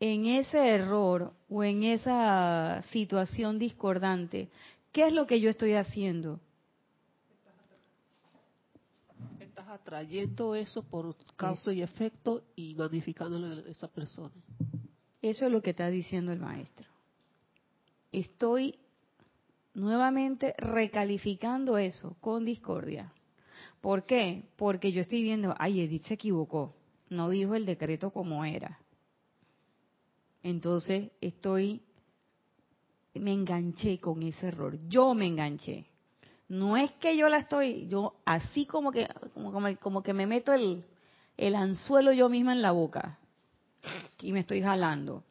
[0.00, 4.48] en ese error o en esa situación discordante,
[4.90, 6.40] ¿qué es lo que yo estoy haciendo?
[9.38, 14.34] Estás atrayendo eso por causa y efecto y magnificándolo en esa persona.
[15.22, 16.86] Eso es lo que está diciendo el maestro.
[18.10, 18.78] Estoy
[19.74, 23.12] nuevamente recalificando eso con discordia.
[23.80, 24.44] ¿Por qué?
[24.56, 26.74] Porque yo estoy viendo, ay, Edith se equivocó,
[27.08, 28.78] no dijo el decreto como era.
[30.42, 31.82] Entonces estoy,
[33.14, 35.91] me enganché con ese error, yo me enganché.
[36.52, 39.08] No es que yo la estoy, yo así como que,
[39.80, 40.84] como, que me meto el,
[41.38, 43.18] el anzuelo yo misma en la boca
[44.20, 45.24] y me estoy jalando.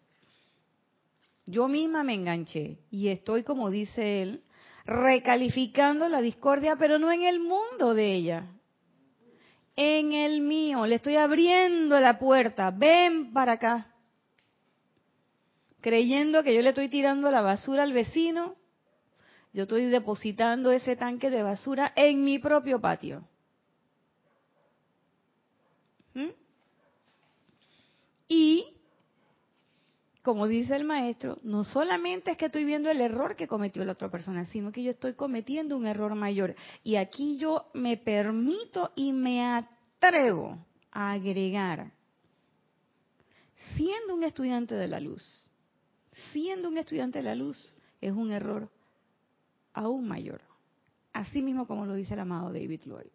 [1.46, 4.42] Yo misma me enganché y estoy, como dice él,
[4.84, 8.48] recalificando la discordia, pero no en el mundo de ella,
[9.76, 10.88] en el mío.
[10.88, 13.94] Le estoy abriendo la puerta, ven para acá
[15.82, 18.56] creyendo que yo le estoy tirando la basura al vecino,
[19.54, 23.28] yo estoy depositando ese tanque de basura en mi propio patio.
[26.14, 26.30] ¿Mm?
[28.30, 28.66] Y,
[30.22, 33.92] como dice el maestro, no solamente es que estoy viendo el error que cometió la
[33.92, 36.56] otra persona, sino que yo estoy cometiendo un error mayor.
[36.84, 41.92] Y aquí yo me permito y me atrevo a agregar,
[43.76, 45.24] siendo un estudiante de la luz,
[46.32, 48.70] siendo un estudiante de la luz, es un error
[49.74, 50.42] aún mayor.
[51.14, 53.12] Así mismo como lo dice el amado David Lloyd.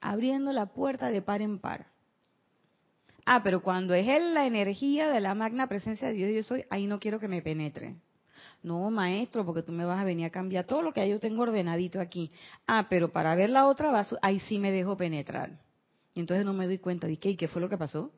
[0.00, 1.86] Abriendo la puerta de par en par.
[3.26, 6.64] Ah, pero cuando es él la energía de la magna presencia de Dios, yo soy,
[6.70, 7.96] ahí no quiero que me penetre.
[8.62, 11.42] No, maestro, porque tú me vas a venir a cambiar todo lo que yo tengo
[11.42, 12.30] ordenadito aquí.
[12.66, 15.58] Ah, pero para ver la otra vaso, ahí sí me dejo penetrar.
[16.14, 18.12] Y entonces no me doy cuenta de qué, ¿y qué fue lo que pasó?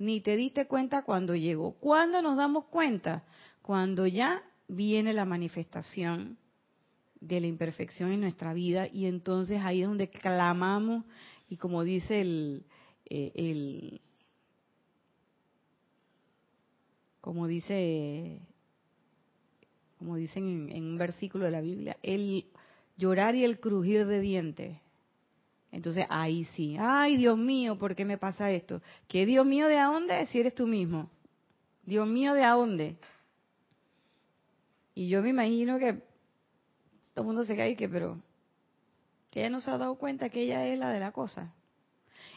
[0.00, 1.72] ni te diste cuenta cuando llegó.
[1.72, 3.22] ¿Cuándo nos damos cuenta?
[3.60, 6.38] Cuando ya viene la manifestación
[7.20, 11.04] de la imperfección en nuestra vida y entonces ahí es donde clamamos
[11.48, 12.64] y como dice el,
[13.04, 14.00] eh,
[17.20, 18.40] como dice
[19.98, 22.46] como dicen en, un versículo de la Biblia, el
[22.96, 24.78] llorar y el crujir de dientes.
[25.72, 28.80] Entonces ahí sí, ay Dios mío, ¿por qué me pasa esto?
[29.06, 30.24] ¿Qué Dios mío de a dónde?
[30.26, 31.10] Si eres tú mismo.
[31.84, 32.96] Dios mío de a dónde.
[34.94, 36.02] Y yo me imagino que
[37.20, 38.18] todo el mundo se cae que, pero
[39.30, 41.52] que ella no se ha dado cuenta que ella es la de la cosa.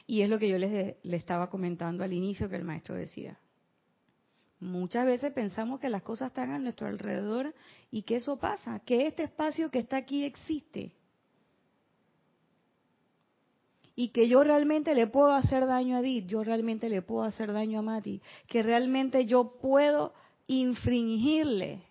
[0.06, 3.40] Y es lo que yo les le estaba comentando al inicio que el maestro decía.
[4.60, 7.56] Muchas veces pensamos que las cosas están a nuestro alrededor
[7.92, 10.92] y que eso pasa, que este espacio que está aquí existe
[13.96, 17.54] y que yo realmente le puedo hacer daño a Edith, yo realmente le puedo hacer
[17.54, 20.14] daño a Mati, que realmente yo puedo
[20.48, 21.84] infringirle.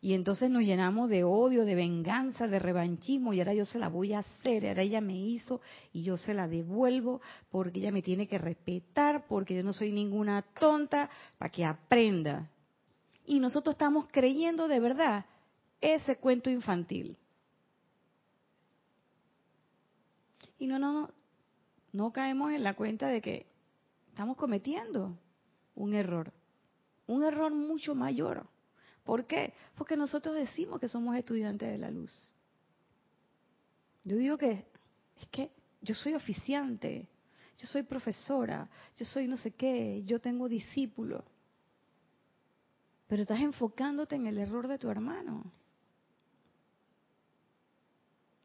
[0.00, 3.88] Y entonces nos llenamos de odio, de venganza, de revanchismo y ahora yo se la
[3.88, 5.60] voy a hacer, ahora ella me hizo
[5.92, 9.90] y yo se la devuelvo porque ella me tiene que respetar, porque yo no soy
[9.90, 12.48] ninguna tonta, para que aprenda.
[13.26, 15.26] Y nosotros estamos creyendo de verdad
[15.80, 17.18] ese cuento infantil.
[20.60, 21.10] Y no, no, no,
[21.92, 23.46] no caemos en la cuenta de que
[24.10, 25.18] estamos cometiendo
[25.74, 26.32] un error,
[27.08, 28.46] un error mucho mayor.
[29.08, 29.54] ¿Por qué?
[29.74, 32.12] Porque nosotros decimos que somos estudiantes de la luz.
[34.04, 34.66] Yo digo que
[35.18, 37.08] es que yo soy oficiante,
[37.56, 38.68] yo soy profesora,
[38.98, 41.24] yo soy no sé qué, yo tengo discípulos.
[43.06, 45.50] Pero estás enfocándote en el error de tu hermano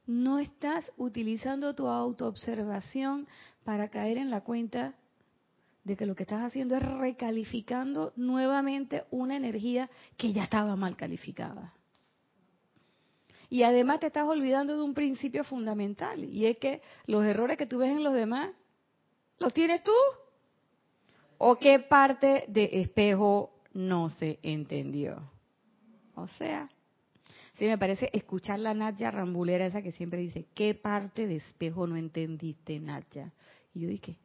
[0.05, 3.27] no estás utilizando tu autoobservación
[3.63, 4.95] para caer en la cuenta
[5.83, 10.95] de que lo que estás haciendo es recalificando nuevamente una energía que ya estaba mal
[10.95, 11.73] calificada.
[13.49, 17.67] Y además te estás olvidando de un principio fundamental, y es que los errores que
[17.67, 18.49] tú ves en los demás,
[19.39, 19.91] ¿los tienes tú?
[21.37, 25.29] ¿O qué parte de espejo no se entendió?
[26.15, 26.69] O sea,
[27.57, 31.85] Sí, me parece escuchar la Nadia Rambulera, esa que siempre dice, ¿qué parte de espejo
[31.85, 33.31] no entendiste, Nadia?
[33.75, 34.22] Y yo dije, ¡ah,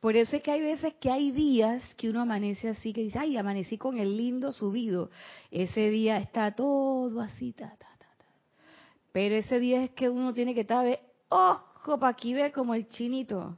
[0.00, 3.18] Por eso es que hay veces que hay días que uno amanece así, que dice,
[3.18, 5.10] ay, amanecí con el lindo subido.
[5.50, 8.26] Ese día está todo así, ta, ta, ta, ta.
[9.12, 12.86] Pero ese día es que uno tiene que estar ojo para aquí ve como el
[12.86, 13.56] chinito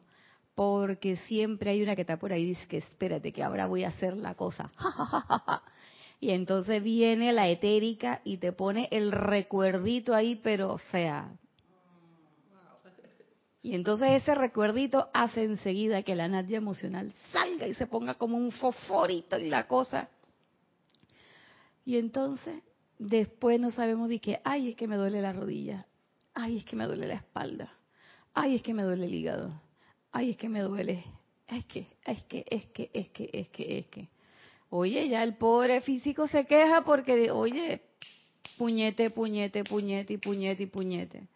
[0.55, 3.85] porque siempre hay una que está por ahí y dice que espérate que ahora voy
[3.85, 4.71] a hacer la cosa.
[6.21, 11.31] Y entonces viene la etérica y te pone el recuerdito ahí, pero o sea.
[13.61, 18.37] Y entonces ese recuerdito hace enseguida que la nadia emocional salga y se ponga como
[18.37, 20.09] un fosforito y la cosa.
[21.85, 22.63] Y entonces
[22.99, 25.87] después no sabemos de qué, ay, es que me duele la rodilla,
[26.35, 27.73] ay, es que me duele la espalda,
[28.35, 29.51] ay, es que me duele el hígado,
[30.13, 31.05] ay, es que me duele,
[31.49, 34.09] es que, es que, es que, es que, es que, es que.
[34.71, 37.83] Oye, ya el pobre físico se queja porque, oye,
[38.59, 41.29] puñete, puñete, puñete y puñete y puñete.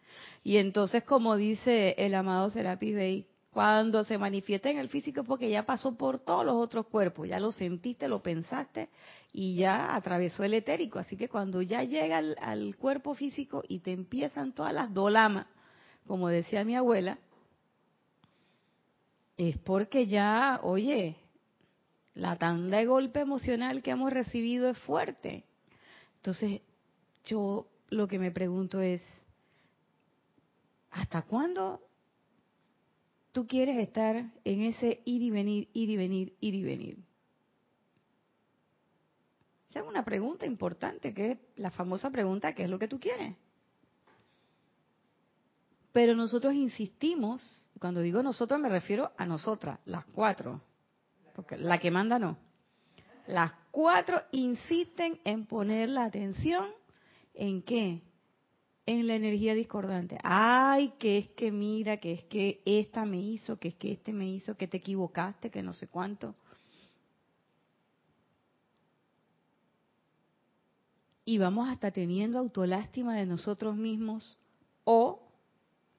[0.43, 5.49] Y entonces, como dice el amado Serapis Bey, cuando se manifiesta en el físico porque
[5.49, 8.89] ya pasó por todos los otros cuerpos, ya lo sentiste, lo pensaste
[9.31, 10.99] y ya atravesó el etérico.
[10.99, 15.47] Así que cuando ya llega al, al cuerpo físico y te empiezan todas las dolamas,
[16.07, 17.19] como decía mi abuela,
[19.37, 21.15] es porque ya, oye,
[22.15, 25.43] la tanda de golpe emocional que hemos recibido es fuerte.
[26.17, 26.61] Entonces,
[27.23, 29.01] yo lo que me pregunto es,
[30.91, 31.81] ¿hasta cuándo
[33.31, 37.03] tú quieres estar en ese ir y venir, ir y venir, ir y venir?
[39.69, 42.99] Esa es una pregunta importante, que es la famosa pregunta, ¿qué es lo que tú
[42.99, 43.35] quieres?
[45.91, 50.61] Pero nosotros insistimos, cuando digo nosotros me refiero a nosotras, las cuatro,
[51.33, 52.37] porque la que manda no.
[53.27, 56.67] Las cuatro insisten en poner la atención
[57.33, 58.01] en qué?
[58.85, 60.17] En la energía discordante.
[60.23, 64.11] Ay, que es que mira, que es que esta me hizo, que es que este
[64.11, 66.35] me hizo, que te equivocaste, que no sé cuánto.
[71.25, 74.37] Y vamos hasta teniendo autolástima de nosotros mismos
[74.83, 75.21] o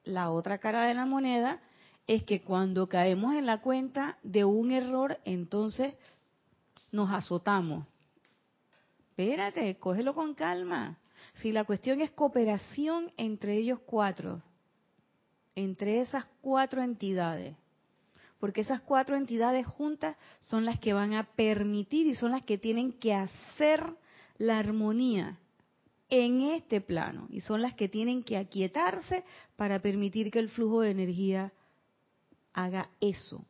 [0.03, 1.59] la otra cara de la moneda
[2.07, 5.95] es que cuando caemos en la cuenta de un error, entonces
[6.91, 7.87] nos azotamos.
[9.09, 10.99] Espérate, cógelo con calma.
[11.35, 14.41] Si la cuestión es cooperación entre ellos cuatro,
[15.55, 17.55] entre esas cuatro entidades,
[18.39, 22.57] porque esas cuatro entidades juntas son las que van a permitir y son las que
[22.57, 23.83] tienen que hacer
[24.37, 25.37] la armonía
[26.09, 29.23] en este plano y son las que tienen que aquietarse
[29.55, 31.53] para permitir que el flujo de energía
[32.53, 33.45] haga eso,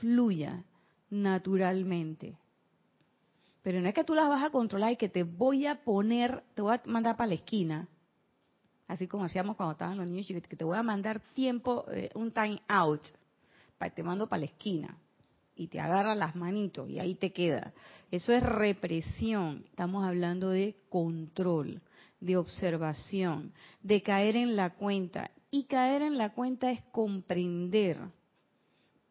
[0.00, 0.64] fluya
[1.08, 2.39] naturalmente.
[3.62, 6.42] Pero no es que tú las vas a controlar y que te voy a poner,
[6.54, 7.88] te voy a mandar para la esquina,
[8.88, 12.32] así como hacíamos cuando estaban los niños que te voy a mandar tiempo, eh, un
[12.32, 13.02] time out,
[13.94, 14.98] te mando para la esquina
[15.56, 17.72] y te agarra las manitos y ahí te queda.
[18.10, 19.64] Eso es represión.
[19.66, 21.80] Estamos hablando de control,
[22.20, 23.52] de observación,
[23.82, 25.30] de caer en la cuenta.
[25.50, 27.98] Y caer en la cuenta es comprender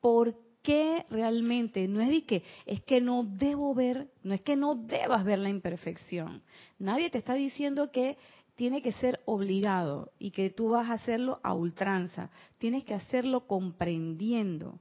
[0.02, 4.55] por qué realmente, no es de que es que no debo ver, no es que
[4.55, 6.43] no debas ver la imperfección.
[6.78, 8.18] Nadie te está diciendo que
[8.55, 12.30] tiene que ser obligado y que tú vas a hacerlo a ultranza.
[12.57, 14.80] Tienes que hacerlo comprendiendo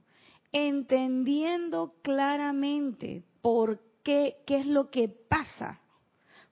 [0.51, 5.81] entendiendo claramente por qué, qué es lo que pasa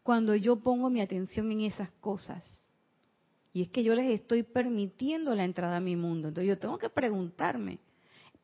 [0.03, 2.43] cuando yo pongo mi atención en esas cosas.
[3.53, 6.27] Y es que yo les estoy permitiendo la entrada a mi mundo.
[6.27, 7.79] Entonces yo tengo que preguntarme,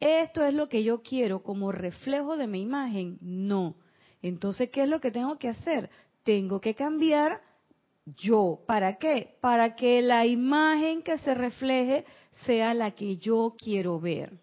[0.03, 3.17] ¿esto es lo que yo quiero como reflejo de mi imagen?
[3.21, 3.75] No.
[4.21, 5.89] Entonces, ¿qué es lo que tengo que hacer?
[6.23, 7.41] Tengo que cambiar
[8.05, 8.59] yo.
[8.67, 9.37] ¿Para qué?
[9.41, 12.05] Para que la imagen que se refleje
[12.45, 14.39] sea la que yo quiero ver.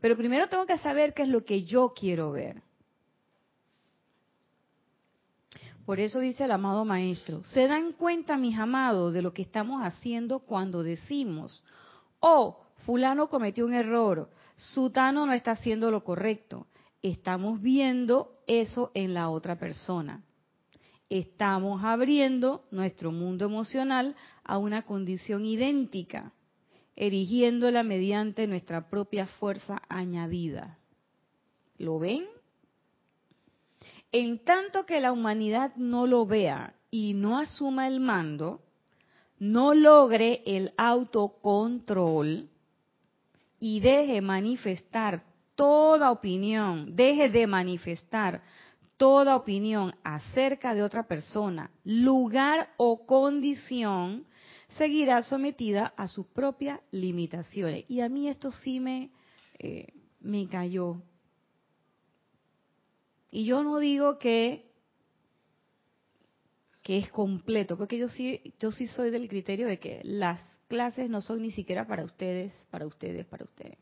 [0.00, 2.62] Pero primero tengo que saber qué es lo que yo quiero ver.
[5.84, 9.80] Por eso dice el amado maestro, ¿se dan cuenta, mis amados, de lo que estamos
[9.82, 11.64] haciendo cuando decimos,
[12.20, 14.28] oh, fulano cometió un error,
[14.58, 16.66] sutano no está haciendo lo correcto?
[17.00, 20.24] Estamos viendo eso en la otra persona.
[21.08, 26.32] Estamos abriendo nuestro mundo emocional a una condición idéntica
[26.96, 30.78] erigiéndola mediante nuestra propia fuerza añadida.
[31.78, 32.26] ¿Lo ven?
[34.10, 38.62] En tanto que la humanidad no lo vea y no asuma el mando,
[39.38, 42.50] no logre el autocontrol
[43.60, 45.22] y deje manifestar
[45.54, 48.42] toda opinión, deje de manifestar
[48.96, 54.26] toda opinión acerca de otra persona, lugar o condición,
[54.76, 57.84] seguirá sometida a sus propias limitaciones.
[57.88, 59.10] Y a mí esto sí me,
[59.58, 59.86] eh,
[60.20, 61.02] me cayó.
[63.30, 64.70] Y yo no digo que,
[66.82, 71.10] que es completo, porque yo sí, yo sí soy del criterio de que las clases
[71.10, 73.78] no son ni siquiera para ustedes, para ustedes, para ustedes.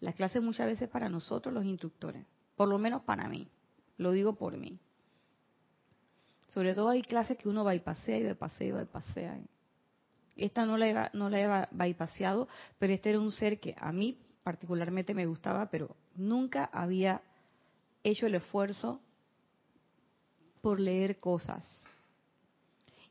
[0.00, 2.24] Las clases muchas veces para nosotros los instructores,
[2.56, 3.48] por lo menos para mí,
[3.96, 4.78] lo digo por mí.
[6.48, 9.38] Sobre todo hay clases que uno bypasea y bypasea y bypasea.
[10.36, 13.92] Esta no la, he, no la he bypaseado, pero este era un ser que a
[13.92, 17.20] mí particularmente me gustaba, pero nunca había
[18.04, 19.00] hecho el esfuerzo
[20.60, 21.87] por leer cosas.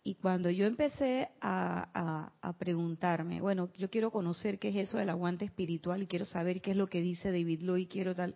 [0.08, 5.44] Y cuando yo empecé a, preguntarme, bueno, yo quiero conocer qué es eso del aguante
[5.44, 8.34] espiritual y quiero saber qué es lo que dice David Lloyd, quiero tal,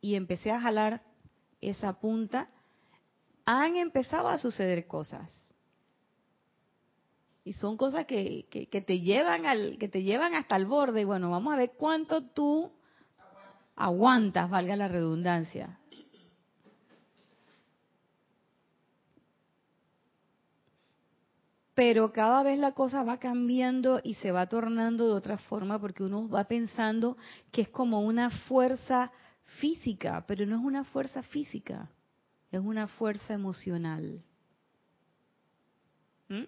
[0.00, 1.02] y empecé a jalar
[1.60, 2.48] esa punta,
[3.44, 5.54] han empezado a suceder cosas.
[7.44, 11.02] Y son cosas que, que, te llevan al, que te llevan hasta el borde.
[11.02, 12.72] Y bueno, vamos a ver cuánto tú
[13.76, 15.78] aguantas, valga la redundancia.
[21.74, 26.02] Pero cada vez la cosa va cambiando y se va tornando de otra forma porque
[26.02, 27.16] uno va pensando
[27.50, 29.10] que es como una fuerza
[29.58, 31.90] física, pero no es una fuerza física,
[32.50, 34.22] es una fuerza emocional.
[36.28, 36.44] ¿Mm?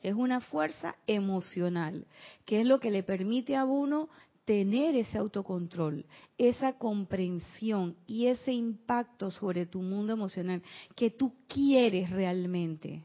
[0.00, 2.06] Es una fuerza emocional,
[2.46, 4.08] que es lo que le permite a uno
[4.44, 6.06] tener ese autocontrol,
[6.38, 10.62] esa comprensión y ese impacto sobre tu mundo emocional
[10.94, 13.04] que tú quieres realmente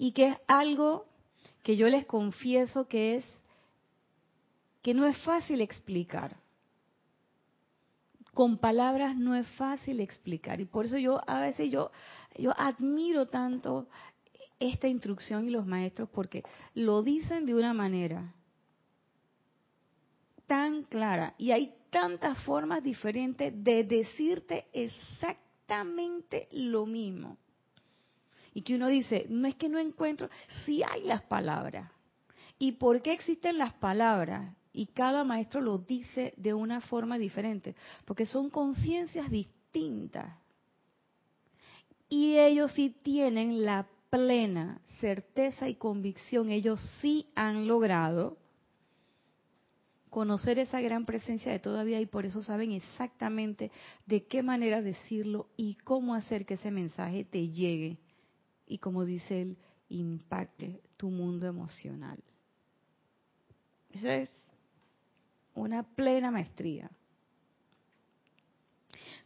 [0.00, 1.04] y que es algo
[1.62, 3.24] que yo les confieso que es
[4.80, 6.38] que no es fácil explicar.
[8.32, 10.58] Con palabras no es fácil explicar.
[10.58, 11.90] Y por eso yo a veces yo
[12.38, 13.88] yo admiro tanto
[14.58, 18.34] esta instrucción y los maestros porque lo dicen de una manera
[20.46, 21.34] tan clara.
[21.36, 27.36] Y hay tantas formas diferentes de decirte exactamente lo mismo
[28.52, 30.28] y que uno dice, no es que no encuentro,
[30.64, 31.90] sí hay las palabras.
[32.58, 34.54] ¿Y por qué existen las palabras?
[34.72, 37.74] Y cada maestro lo dice de una forma diferente,
[38.04, 40.36] porque son conciencias distintas.
[42.08, 48.36] Y ellos sí tienen la plena certeza y convicción, ellos sí han logrado
[50.10, 53.70] conocer esa gran presencia de todavía y por eso saben exactamente
[54.06, 57.98] de qué manera decirlo y cómo hacer que ese mensaje te llegue
[58.70, 59.56] y como dice él,
[59.88, 62.22] impacte tu mundo emocional.
[63.90, 64.30] Esa es
[65.54, 66.88] una plena maestría.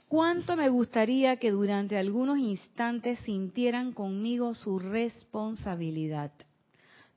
[0.08, 6.32] ¿Cuánto me gustaría que durante algunos instantes sintieran conmigo su responsabilidad?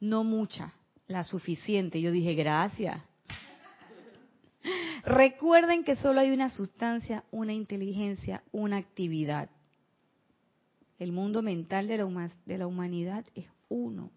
[0.02, 0.74] No mucha,
[1.08, 2.02] la suficiente.
[2.02, 3.02] Yo dije, gracias.
[5.06, 9.50] Recuerden que solo hay una sustancia, una inteligencia, una actividad.
[11.00, 14.12] El mundo mental de la, de la humanidad es uno.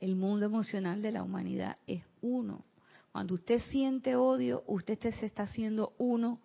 [0.00, 2.64] El mundo emocional de la humanidad es uno.
[3.10, 6.40] Cuando usted siente odio, usted se está haciendo uno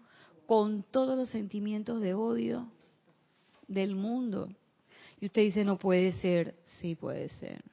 [0.48, 2.72] con todos los sentimientos de odio
[3.68, 4.50] del mundo.
[5.20, 7.64] Y usted dice, no puede ser, sí puede ser.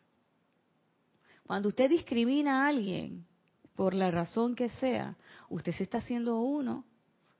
[1.47, 3.27] Cuando usted discrimina a alguien,
[3.75, 5.17] por la razón que sea,
[5.49, 6.85] usted se está haciendo uno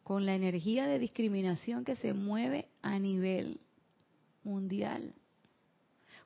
[0.03, 3.61] con la energía de discriminación que se mueve a nivel
[4.43, 5.15] mundial.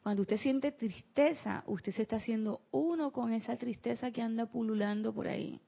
[0.02, 5.14] Cuando usted siente tristeza, usted se está haciendo uno con esa tristeza que anda pululando
[5.14, 5.60] por ahí.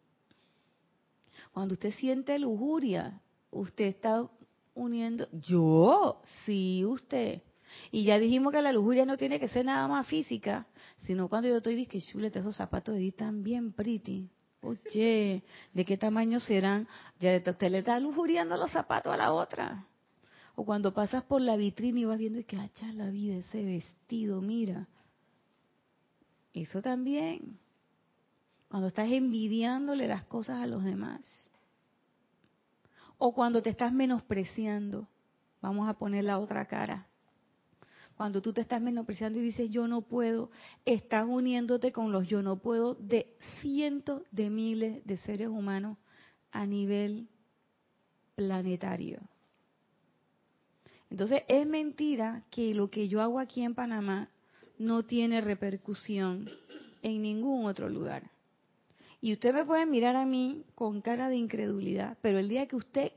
[1.53, 4.29] Cuando usted siente lujuria, usted está
[4.75, 7.43] uniendo, yo, sí, usted.
[7.91, 10.67] Y ya dijimos que la lujuria no tiene que ser nada más física,
[11.07, 14.29] sino cuando yo estoy diciendo, chuleta, esos zapatos de tan bien pretty.
[14.63, 15.43] Oye,
[15.73, 16.89] ¿de qué tamaño serán?
[17.21, 19.85] Ya usted le está lujuriando los zapatos a la otra.
[20.55, 23.63] O cuando pasas por la vitrina y vas viendo y que hacha la vida ese
[23.63, 24.89] vestido, mira.
[26.55, 27.59] Eso también.
[28.69, 31.23] Cuando estás envidiándole las cosas a los demás.
[33.19, 35.07] O cuando te estás menospreciando.
[35.61, 37.07] Vamos a poner la otra cara.
[38.17, 40.51] Cuando tú te estás menospreciando y dices yo no puedo,
[40.87, 45.99] estás uniéndote con los yo no puedo de cientos de miles de seres humanos
[46.51, 47.29] a nivel
[48.35, 49.21] planetario.
[51.11, 54.31] Entonces es mentira que lo que yo hago aquí en Panamá
[54.79, 56.49] no tiene repercusión
[57.03, 58.31] en ningún otro lugar.
[59.21, 62.77] Y usted me puede mirar a mí con cara de incredulidad, pero el día que
[62.77, 63.13] usted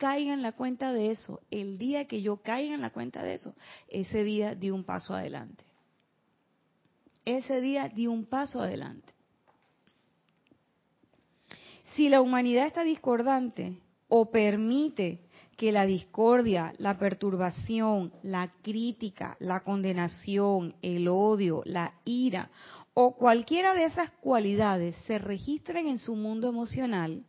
[0.00, 3.34] caiga en la cuenta de eso, el día que yo caiga en la cuenta de
[3.34, 3.54] eso,
[3.86, 5.62] ese día di un paso adelante.
[7.26, 9.12] Ese día di un paso adelante.
[11.94, 13.76] Si la humanidad está discordante
[14.08, 15.20] o permite
[15.58, 22.48] que la discordia, la perturbación, la crítica, la condenación, el odio, la ira
[22.94, 27.22] o cualquiera de esas cualidades se registren en su mundo emocional,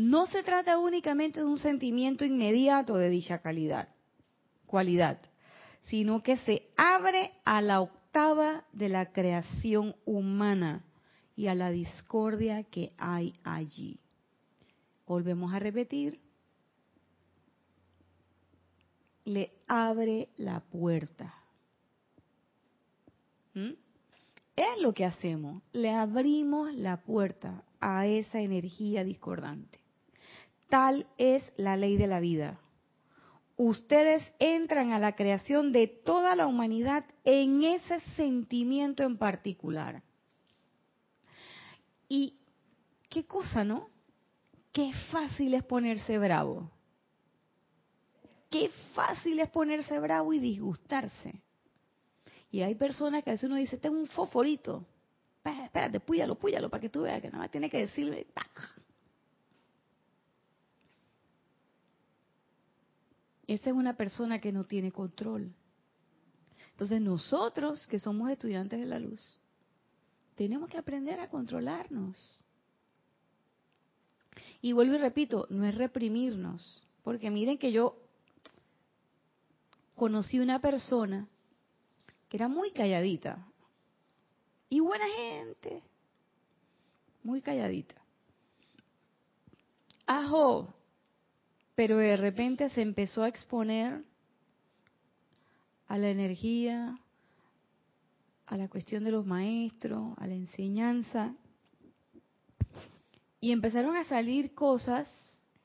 [0.00, 3.90] no se trata únicamente de un sentimiento inmediato de dicha calidad,
[4.64, 5.20] cualidad,
[5.82, 10.84] sino que se abre a la octava de la creación humana
[11.36, 14.00] y a la discordia que hay allí.
[15.06, 16.18] Volvemos a repetir.
[19.26, 21.34] Le abre la puerta.
[23.52, 23.72] ¿Mm?
[24.56, 25.62] Es lo que hacemos.
[25.72, 29.79] Le abrimos la puerta a esa energía discordante.
[30.70, 32.60] Tal es la ley de la vida.
[33.56, 40.02] Ustedes entran a la creación de toda la humanidad en ese sentimiento en particular.
[42.08, 42.38] Y
[43.10, 43.90] qué cosa, ¿no?
[44.72, 46.70] Qué fácil es ponerse bravo.
[48.48, 51.42] Qué fácil es ponerse bravo y disgustarse.
[52.50, 54.86] Y hay personas que a veces uno dice, tengo un foforito.
[55.44, 58.26] Espérate, púyalo, púyalo, para que tú veas que nada más tiene que decirle.
[63.50, 65.52] Esa es una persona que no tiene control.
[66.70, 69.20] Entonces nosotros, que somos estudiantes de la luz,
[70.36, 72.16] tenemos que aprender a controlarnos.
[74.62, 77.96] Y vuelvo y repito, no es reprimirnos, porque miren que yo
[79.96, 81.26] conocí una persona
[82.28, 83.44] que era muy calladita
[84.68, 85.82] y buena gente,
[87.24, 87.96] muy calladita.
[90.06, 90.72] Ajo,
[91.80, 94.04] pero de repente se empezó a exponer
[95.88, 97.00] a la energía,
[98.44, 101.34] a la cuestión de los maestros, a la enseñanza,
[103.40, 105.08] y empezaron a salir cosas,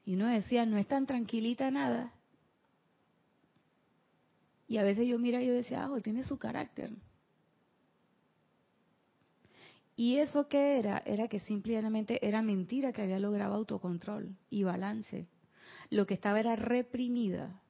[0.06, 2.14] y uno decía, no es tan tranquilita nada,
[4.70, 6.92] y a veces yo mira y yo decía, ah, tiene su carácter.
[9.98, 15.28] Y eso que era, era que simplemente era mentira que había logrado autocontrol y balance.
[15.90, 17.62] Lo que estaba era reprimida.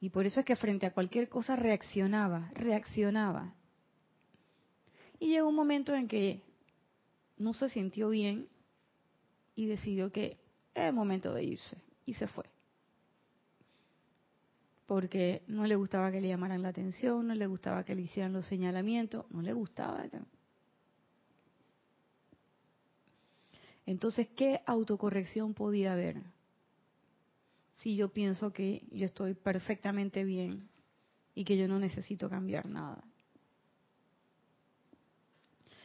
[0.00, 3.54] Y por eso es que frente a cualquier cosa reaccionaba, reaccionaba.
[5.18, 6.42] Y llegó un momento en que
[7.38, 8.48] no se sintió bien
[9.54, 10.38] y decidió que
[10.74, 11.78] era el momento de irse.
[12.04, 12.44] Y se fue
[14.86, 18.32] porque no le gustaba que le llamaran la atención, no le gustaba que le hicieran
[18.32, 20.04] los señalamientos, no le gustaba.
[23.86, 26.22] Entonces, ¿qué autocorrección podía haber?
[27.82, 30.68] Si yo pienso que yo estoy perfectamente bien
[31.34, 33.04] y que yo no necesito cambiar nada.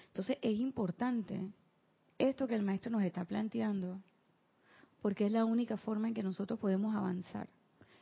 [0.07, 1.51] Entonces, es importante
[2.17, 4.01] esto que el maestro nos está planteando,
[5.01, 7.47] porque es la única forma en que nosotros podemos avanzar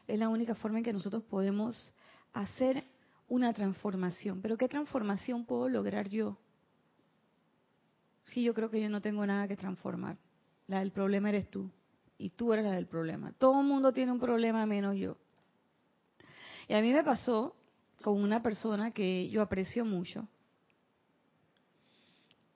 [0.07, 1.93] es la única forma en que nosotros podemos
[2.33, 2.85] hacer
[3.27, 4.41] una transformación.
[4.41, 6.37] Pero ¿qué transformación puedo lograr yo?
[8.28, 10.17] Si yo creo que yo no tengo nada que transformar.
[10.67, 11.69] La del problema eres tú.
[12.17, 13.32] Y tú eres la del problema.
[13.34, 15.17] Todo el mundo tiene un problema menos yo.
[16.67, 17.55] Y a mí me pasó
[18.01, 20.28] con una persona que yo aprecio mucho.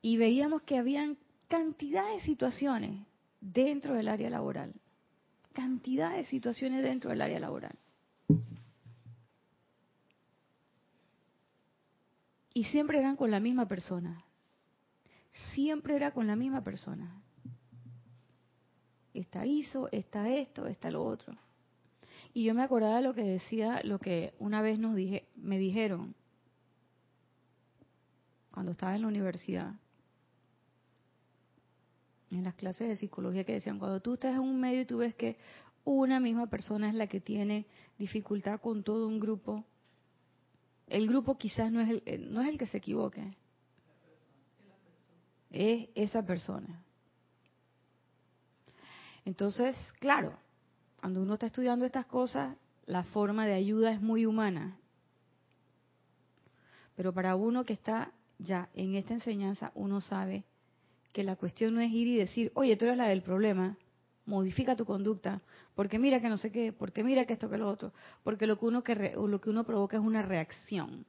[0.02, 1.18] Y veíamos que habían
[1.48, 3.06] cantidad de situaciones
[3.40, 4.74] dentro del área laboral
[5.52, 7.78] cantidad de situaciones dentro del área laboral.
[12.54, 14.24] Y siempre eran con la misma persona.
[15.54, 17.22] Siempre era con la misma persona.
[19.14, 21.36] Esta hizo, está esto, está lo otro.
[22.34, 26.16] Y yo me acordaba lo que decía, lo que una vez nos dije, me dijeron
[28.52, 29.74] cuando estaba en la universidad
[32.32, 34.98] en las clases de psicología que decían, cuando tú estás en un medio y tú
[34.98, 35.38] ves que
[35.84, 37.66] una misma persona es la que tiene
[37.98, 39.66] dificultad con todo un grupo,
[40.88, 43.36] el grupo quizás no es el, eh, no es el que se equivoque,
[45.52, 46.84] es esa persona.
[49.26, 50.38] Entonces, claro,
[51.00, 54.78] cuando uno está estudiando estas cosas, la forma de ayuda es muy humana.
[56.96, 60.44] Pero para uno que está ya en esta enseñanza, uno sabe
[61.14, 63.78] que la cuestión no es ir y decir, oye, tú eres la del problema,
[64.26, 65.42] modifica tu conducta,
[65.76, 67.94] porque mira que no sé qué, porque mira que esto que lo otro,
[68.24, 71.06] porque lo que uno que lo que uno provoca es una reacción.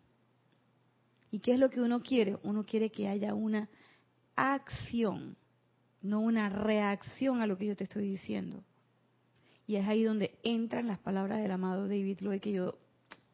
[1.30, 2.36] ¿Y qué es lo que uno quiere?
[2.43, 3.68] Uno quiere que haya una
[4.37, 5.37] acción,
[6.01, 8.62] no una reacción a lo que yo te estoy diciendo.
[9.66, 12.78] Y es ahí donde entran las palabras del amado David Lloyd que yo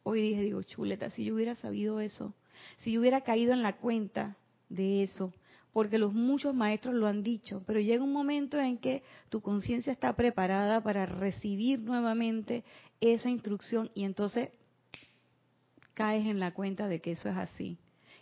[0.03, 2.35] hoy dije, digo, chuleta, si yo hubiera sabido eso,
[2.79, 4.37] si yo hubiera caído en la cuenta
[4.69, 5.33] de eso,
[5.73, 9.93] porque los muchos maestros lo han dicho, pero llega un momento en que tu conciencia
[9.93, 12.65] está preparada para recibir nuevamente
[13.01, 14.51] esa instrucción y entonces
[15.95, 17.79] caes en la cuenta de que eso es así.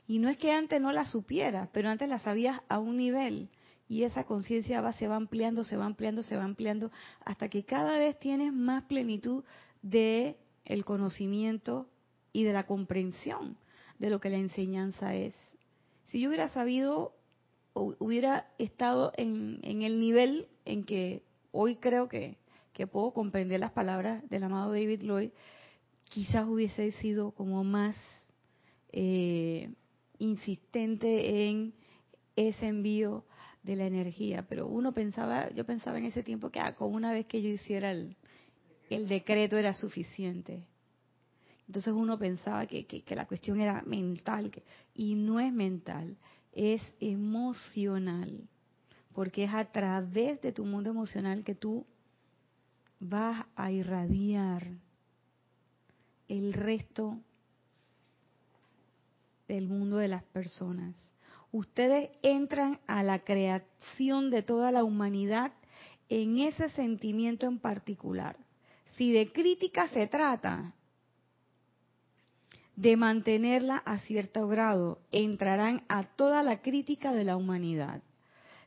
[0.07, 3.49] Y no es que antes no la supieras, pero antes la sabías a un nivel
[3.89, 6.91] Y esa conciencia va, se va ampliando, se va ampliando, se va ampliando,
[7.25, 9.45] hasta que cada vez tienes más plenitud
[9.83, 11.89] de el conocimiento
[12.33, 13.57] y de la comprensión
[13.99, 15.35] de lo que la enseñanza es.
[16.07, 17.15] Si yo hubiera sabido,
[17.75, 22.37] hubiera estado en, el nivel en que hoy creo que,
[22.73, 25.31] que puedo comprender las palabras del amado David Lloyd,
[26.05, 27.97] quizás hubiese sido como más
[28.93, 29.71] eh,
[30.19, 31.75] insistente en
[32.37, 33.25] ese envío
[33.63, 34.47] de la energía.
[34.49, 37.49] Pero uno pensaba, yo pensaba en ese tiempo que ah, con una vez que yo
[37.49, 38.17] hiciera el,
[38.89, 40.65] decreto era suficiente.
[41.67, 44.53] Entonces uno pensaba que, que, la cuestión era mental,
[44.95, 46.17] y no es mental,
[46.53, 48.49] es emocional,
[49.13, 51.85] porque es a través de tu mundo emocional que tú
[53.01, 54.69] vas a irradiar
[56.29, 57.21] el resto
[59.49, 61.03] del mundo de las personas.
[61.53, 65.53] Ustedes entran a la creación de toda la humanidad
[66.09, 68.37] en ese sentimiento en particular.
[68.97, 70.75] Si de crítica se trata,
[72.77, 78.03] de mantenerla a cierto grado, entrarán a toda la crítica de la humanidad.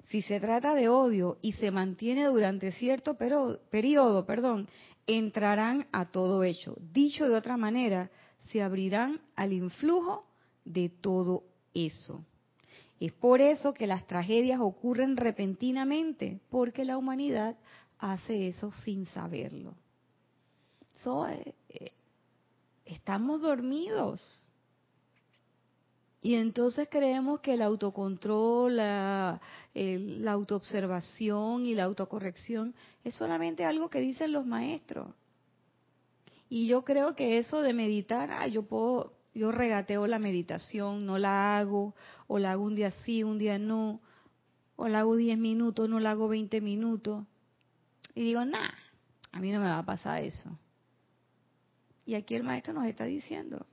[0.07, 4.67] Si se trata de odio y se mantiene durante cierto periodo, perdón,
[5.05, 6.75] entrarán a todo hecho.
[6.91, 8.09] Dicho de otra manera,
[8.51, 10.25] se abrirán al influjo
[10.69, 11.43] de todo
[11.73, 12.23] eso.
[12.99, 17.55] Es por eso que las tragedias ocurren repentinamente, porque la humanidad
[17.97, 19.73] hace eso sin saberlo.
[21.05, 21.91] Eh, eh,
[22.85, 24.47] estamos dormidos.
[26.21, 29.39] Y entonces creemos que el autocontrol, la,
[29.73, 35.07] la autoobservación y la autocorrección es solamente algo que dicen los maestros.
[36.49, 41.17] Y yo creo que eso de meditar, ah, yo puedo, yo regateo la meditación, no
[41.17, 41.95] la hago,
[42.27, 44.01] o la hago un día sí, un día no,
[44.75, 47.25] o la hago 10 minutos, no la hago 20 minutos.
[48.15, 48.71] Y digo, nah,
[49.31, 50.57] a mí no me va a pasar eso.
[52.05, 53.65] Y aquí el maestro nos está diciendo,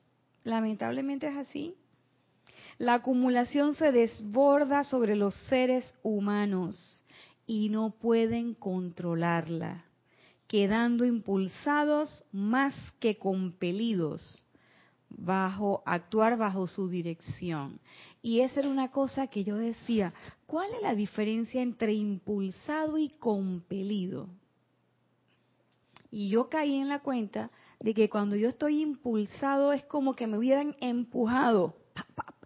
[0.44, 1.74] lamentablemente es así.
[2.78, 7.04] La acumulación se desborda sobre los seres humanos
[7.46, 9.84] y no pueden controlarla,
[10.46, 14.45] quedando impulsados más que compelidos
[15.08, 17.80] bajo actuar bajo su dirección.
[18.22, 20.12] Y esa era una cosa que yo decía,
[20.46, 24.28] ¿cuál es la diferencia entre impulsado y compelido?
[26.10, 27.50] Y yo caí en la cuenta
[27.80, 31.74] de que cuando yo estoy impulsado es como que me hubieran empujado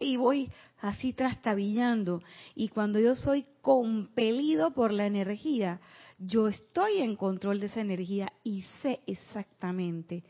[0.00, 0.50] y voy
[0.80, 2.22] así trastabillando.
[2.54, 5.80] Y cuando yo soy compelido por la energía,
[6.18, 10.24] yo estoy en control de esa energía y sé exactamente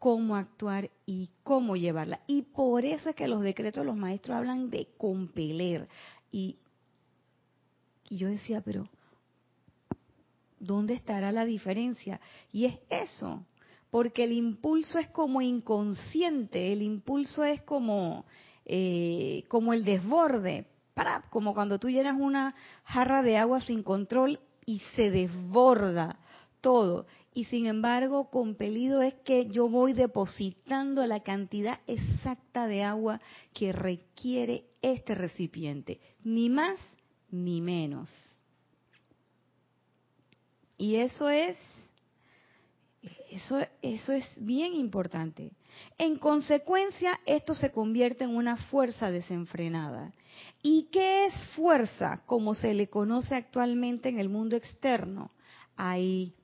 [0.00, 2.20] cómo actuar y cómo llevarla.
[2.26, 5.88] Y por eso es que los decretos de los maestros hablan de compeler.
[6.32, 6.56] Y,
[8.08, 8.88] yo decía, pero
[10.58, 12.18] ¿dónde estará la diferencia?
[12.50, 13.44] Y es eso,
[13.90, 18.24] porque el impulso es como inconsciente, el impulso es como,
[18.64, 20.66] eh, como el desborde,
[21.28, 26.18] como cuando tú llenas una jarra de agua sin control y se desborda
[26.60, 27.06] todo.
[27.32, 33.20] Y sin embargo, compelido es que yo voy depositando la cantidad exacta de agua
[33.54, 36.78] que requiere este recipiente, ni más
[37.30, 38.10] ni menos.
[40.76, 41.56] Y eso es
[43.30, 45.52] eso, es bien importante.
[45.96, 50.12] En consecuencia, esto se convierte en una fuerza desenfrenada.
[50.62, 55.30] ¿Y qué es fuerza como se le conoce actualmente en el mundo externo?
[55.76, 56.34] Ahí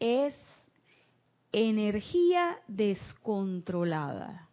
[0.00, 0.34] es
[1.52, 4.48] energía descontrolada.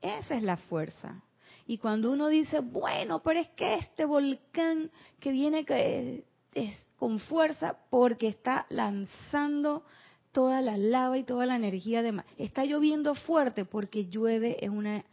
[0.00, 1.22] Esa es la fuerza.
[1.66, 4.90] Y cuando uno dice, bueno, pero es que este volcán
[5.20, 9.84] que viene que es, con fuerza porque está lanzando
[10.32, 15.04] toda la lava y toda la energía de Está lloviendo fuerte porque llueve en una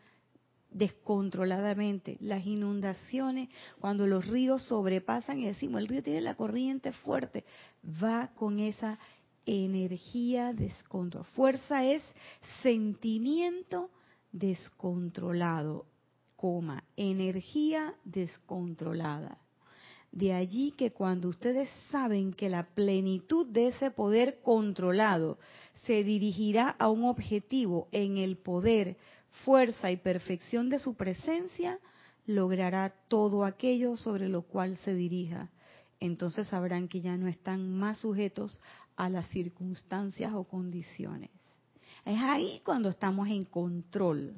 [0.71, 2.17] descontroladamente.
[2.19, 3.49] Las inundaciones,
[3.79, 7.45] cuando los ríos sobrepasan y decimos, el río tiene la corriente fuerte,
[8.03, 8.99] va con esa
[9.45, 11.31] energía descontrolada.
[11.33, 12.03] Fuerza es
[12.61, 13.89] sentimiento
[14.31, 15.85] descontrolado,
[16.35, 19.39] coma, energía descontrolada.
[20.11, 25.37] De allí que cuando ustedes saben que la plenitud de ese poder controlado
[25.85, 28.97] se dirigirá a un objetivo en el poder,
[29.43, 31.79] fuerza y perfección de su presencia,
[32.25, 35.49] logrará todo aquello sobre lo cual se dirija.
[35.99, 38.59] Entonces sabrán que ya no están más sujetos
[38.95, 41.31] a las circunstancias o condiciones.
[42.05, 44.35] Es ahí cuando estamos en control.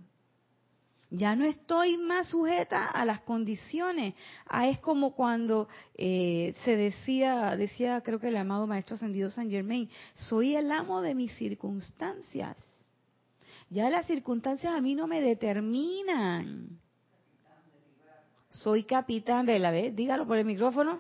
[1.09, 4.15] Ya no estoy más sujeta a las condiciones.
[4.45, 9.49] Ah, es como cuando eh, se decía, decía creo que el amado Maestro Ascendido San
[9.49, 12.55] Germain, soy el amo de mis circunstancias.
[13.72, 16.78] Ya las circunstancias a mí no me determinan.
[18.49, 20.99] Soy capitán de la vez, dígalo por el micrófono.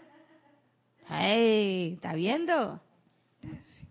[1.09, 1.95] ¡Hey!
[1.95, 2.79] ¿Está viendo?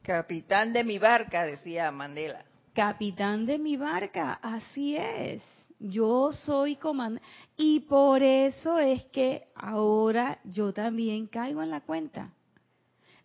[0.03, 2.43] Capitán de mi barca, decía Mandela.
[2.73, 5.43] Capitán de mi barca, así es.
[5.79, 7.29] Yo soy comandante.
[7.59, 12.33] Y por eso es que ahora yo también caigo en la cuenta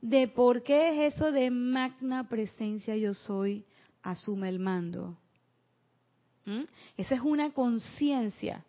[0.01, 3.65] de por qué es eso de magna presencia yo soy,
[4.03, 5.17] asume el mando.
[6.45, 6.63] ¿Mm?
[6.97, 8.63] Esa es una conciencia.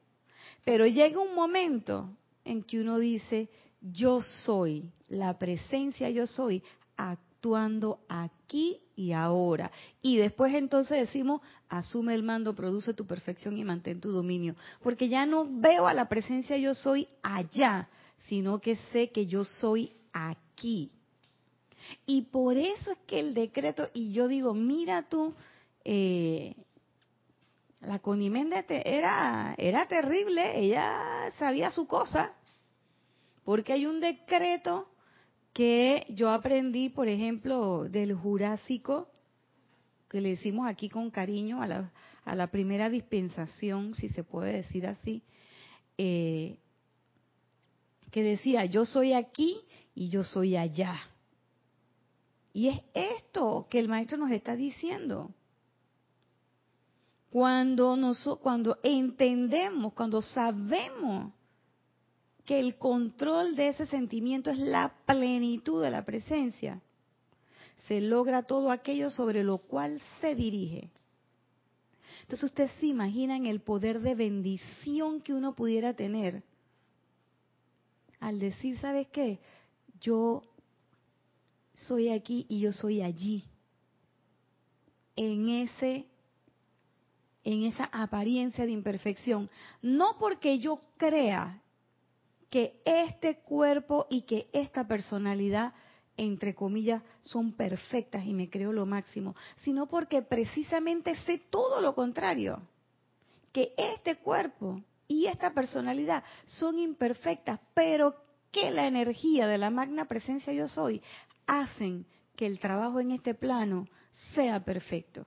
[0.64, 2.10] Pero llega un momento
[2.44, 3.48] en que uno dice,
[3.80, 6.62] yo soy, la presencia yo soy,
[6.96, 9.70] actuando aquí y ahora.
[10.02, 14.56] Y después entonces decimos, asume el mando, produce tu perfección y mantén tu dominio.
[14.82, 17.88] Porque ya no veo a la presencia yo soy allá,
[18.28, 20.90] sino que sé que yo soy aquí.
[22.06, 25.34] Y por eso es que el decreto, y yo digo, mira tú,
[25.84, 26.56] eh,
[27.80, 32.32] la Conimende era, era terrible, ella sabía su cosa,
[33.44, 34.88] porque hay un decreto
[35.52, 39.08] que yo aprendí, por ejemplo, del Jurásico,
[40.08, 41.92] que le decimos aquí con cariño a la,
[42.24, 45.22] a la primera dispensación, si se puede decir así,
[45.98, 46.58] eh,
[48.10, 49.60] que decía, yo soy aquí
[49.94, 50.94] y yo soy allá.
[52.52, 55.34] Y es esto que el maestro nos está diciendo.
[57.30, 61.32] Cuando, nos, cuando entendemos, cuando sabemos
[62.44, 66.80] que el control de ese sentimiento es la plenitud de la presencia,
[67.88, 70.90] se logra todo aquello sobre lo cual se dirige.
[72.22, 76.42] Entonces ustedes se imaginan el poder de bendición que uno pudiera tener
[78.18, 79.38] al decir, ¿sabes qué?
[80.00, 80.42] Yo
[81.74, 83.44] soy aquí y yo soy allí.
[85.14, 86.06] En ese
[87.46, 89.48] en esa apariencia de imperfección,
[89.80, 91.62] no porque yo crea
[92.50, 95.72] que este cuerpo y que esta personalidad,
[96.16, 101.94] entre comillas, son perfectas y me creo lo máximo, sino porque precisamente sé todo lo
[101.94, 102.62] contrario,
[103.52, 108.16] que este cuerpo y esta personalidad son imperfectas, pero
[108.50, 111.00] que la energía de la magna presencia yo soy
[111.46, 113.86] hacen que el trabajo en este plano
[114.34, 115.24] sea perfecto.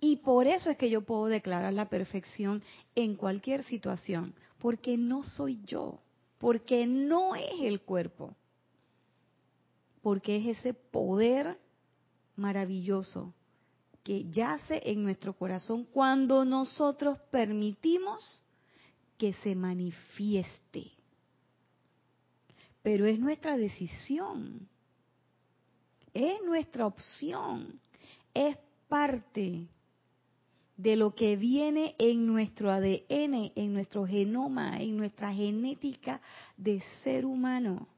[0.00, 2.62] Y por eso es que yo puedo declarar la perfección
[2.94, 6.00] en cualquier situación, porque no soy yo
[6.38, 8.34] porque no es el cuerpo,
[10.02, 11.58] porque es ese poder
[12.36, 13.34] maravilloso
[14.04, 18.42] que yace en nuestro corazón cuando nosotros permitimos
[19.18, 20.92] que se manifieste.
[22.82, 24.68] Pero es nuestra decisión,
[26.14, 27.80] es nuestra opción,
[28.32, 28.56] es
[28.88, 29.66] parte
[30.78, 36.20] de lo que viene en nuestro ADN, en nuestro genoma, en nuestra genética
[36.56, 37.88] de ser humano.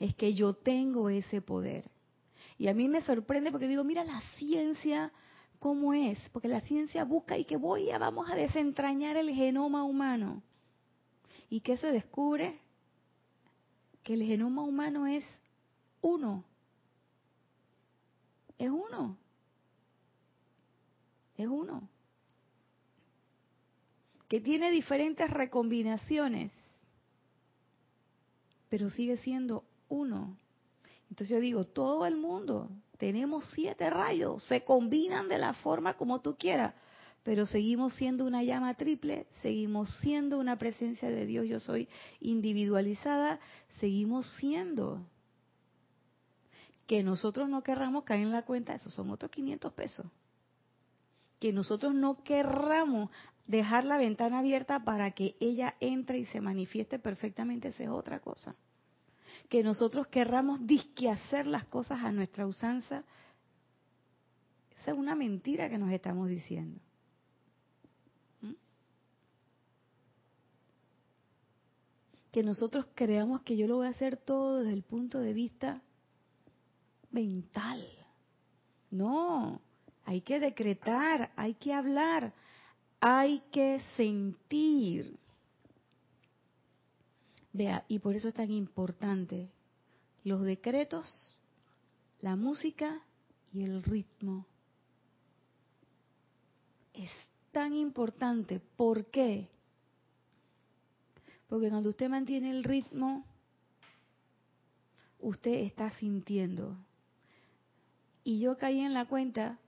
[0.00, 1.88] Es que yo tengo ese poder.
[2.58, 5.12] Y a mí me sorprende porque digo, mira la ciencia
[5.60, 9.84] cómo es, porque la ciencia busca y que voy a vamos a desentrañar el genoma
[9.84, 10.42] humano.
[11.48, 12.58] ¿Y qué se descubre?
[14.02, 15.24] Que el genoma humano es
[16.00, 16.42] uno.
[18.58, 19.16] Es uno
[21.38, 21.88] es uno.
[24.28, 26.52] Que tiene diferentes recombinaciones,
[28.68, 30.36] pero sigue siendo uno.
[31.08, 32.68] Entonces yo digo, todo el mundo,
[32.98, 36.74] tenemos siete rayos, se combinan de la forma como tú quieras,
[37.22, 41.88] pero seguimos siendo una llama triple, seguimos siendo una presencia de Dios, yo soy
[42.20, 43.40] individualizada,
[43.80, 45.06] seguimos siendo.
[46.86, 50.06] Que nosotros no querramos caer en la cuenta, esos son otros 500 pesos
[51.38, 53.10] que nosotros no querramos
[53.46, 58.20] dejar la ventana abierta para que ella entre y se manifieste perfectamente, esa es otra
[58.20, 58.54] cosa.
[59.48, 63.04] Que nosotros querramos disque hacer las cosas a nuestra usanza,
[64.80, 66.78] esa es una mentira que nos estamos diciendo.
[68.42, 68.52] ¿Mm?
[72.30, 75.82] Que nosotros creamos que yo lo voy a hacer todo desde el punto de vista
[77.10, 77.82] mental.
[78.90, 79.60] No,
[80.08, 82.32] hay que decretar, hay que hablar,
[82.98, 85.18] hay que sentir.
[87.52, 89.50] Vea, y por eso es tan importante
[90.24, 91.38] los decretos,
[92.22, 93.02] la música
[93.52, 94.46] y el ritmo.
[96.94, 97.10] Es
[97.52, 98.60] tan importante.
[98.60, 99.50] ¿Por qué?
[101.48, 103.26] Porque cuando usted mantiene el ritmo,
[105.20, 106.78] usted está sintiendo.
[108.24, 109.58] Y yo caí en la cuenta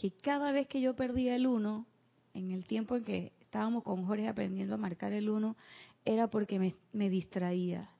[0.00, 1.84] que cada vez que yo perdía el uno,
[2.32, 5.58] en el tiempo en que estábamos con Jorge aprendiendo a marcar el uno,
[6.06, 7.90] era porque me, me distraía.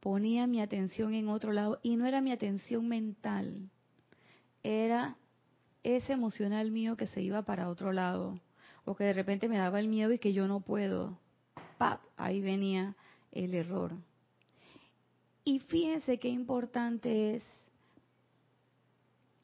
[0.00, 3.68] Ponía mi atención en otro lado y no era mi atención mental,
[4.62, 5.18] era
[5.82, 8.40] ese emocional mío que se iba para otro lado
[8.86, 11.18] o que de repente me daba el miedo y que yo no puedo.
[11.76, 12.00] ¡Pap!
[12.16, 12.96] Ahí venía
[13.32, 13.92] el error.
[15.44, 17.67] Y fíjense qué importante es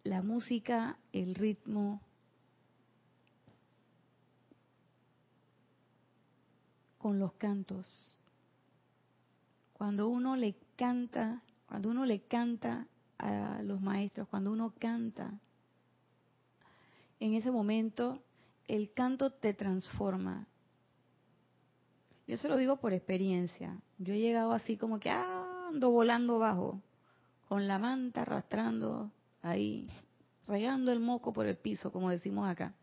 [0.05, 2.01] la música, el ritmo,
[6.99, 8.21] con los cantos.
[9.73, 12.87] Cuando uno le canta, cuando uno le canta
[13.19, 15.33] a los maestros, cuando uno canta,
[17.19, 18.23] en ese momento
[18.69, 20.47] el canto te transforma.
[22.27, 23.79] Yo se lo digo por experiencia.
[23.99, 26.81] Yo he llegado así como que ando volando bajo,
[27.49, 29.11] con la manta arrastrando
[29.45, 29.87] ahí,
[30.47, 32.75] regando el moco por el piso, como decimos acá.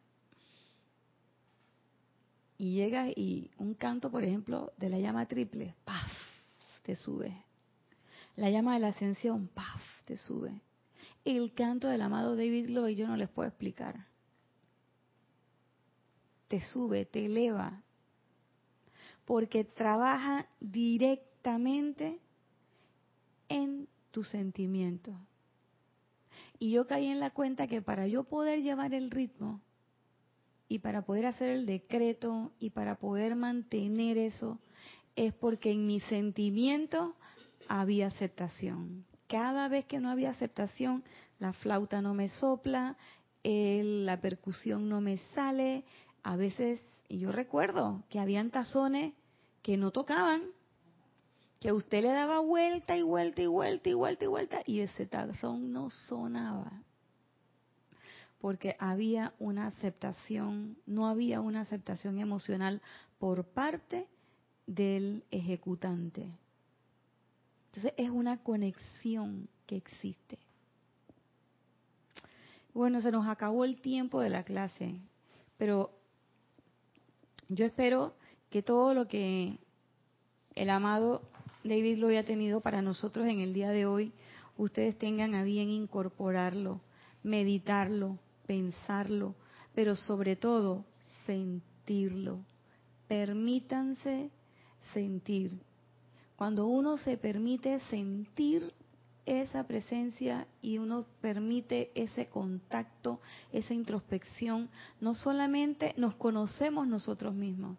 [2.57, 6.11] Y llegas y un canto, por ejemplo, de la llama triple, ¡paf!
[6.83, 7.35] te sube.
[8.35, 9.81] La llama de la ascensión, ¡paf!
[10.05, 10.61] te sube.
[11.25, 14.05] El canto del amado David Lloyd yo no les puedo explicar.
[16.47, 17.81] Te sube, te eleva,
[19.25, 22.19] porque trabaja directamente
[23.49, 25.15] en tu sentimiento.
[26.61, 29.61] Y yo caí en la cuenta que para yo poder llevar el ritmo
[30.67, 34.59] y para poder hacer el decreto y para poder mantener eso,
[35.15, 37.15] es porque en mi sentimiento
[37.67, 39.07] había aceptación.
[39.25, 41.03] Cada vez que no había aceptación,
[41.39, 42.95] la flauta no me sopla,
[43.43, 45.83] la percusión no me sale.
[46.21, 49.15] A veces, y yo recuerdo que habían tazones
[49.63, 50.43] que no tocaban,
[51.61, 55.05] que usted le daba vuelta y vuelta y vuelta y vuelta y vuelta y ese
[55.05, 56.81] tazón no sonaba.
[58.39, 62.81] Porque había una aceptación, no había una aceptación emocional
[63.19, 64.07] por parte
[64.65, 66.31] del ejecutante.
[67.67, 70.39] Entonces es una conexión que existe.
[72.73, 74.95] Bueno, se nos acabó el tiempo de la clase,
[75.59, 75.91] pero
[77.49, 78.15] yo espero
[78.49, 79.59] que todo lo que
[80.55, 81.21] el amado
[81.63, 84.11] David lo haya tenido para nosotros en el día de hoy,
[84.57, 86.81] ustedes tengan a bien incorporarlo,
[87.23, 89.35] meditarlo, pensarlo,
[89.75, 90.85] pero sobre todo
[91.25, 92.39] sentirlo.
[93.07, 94.31] Permítanse
[94.93, 95.59] sentir.
[96.35, 98.73] Cuando uno se permite sentir
[99.25, 107.77] esa presencia y uno permite ese contacto, esa introspección, no solamente nos conocemos nosotros mismos,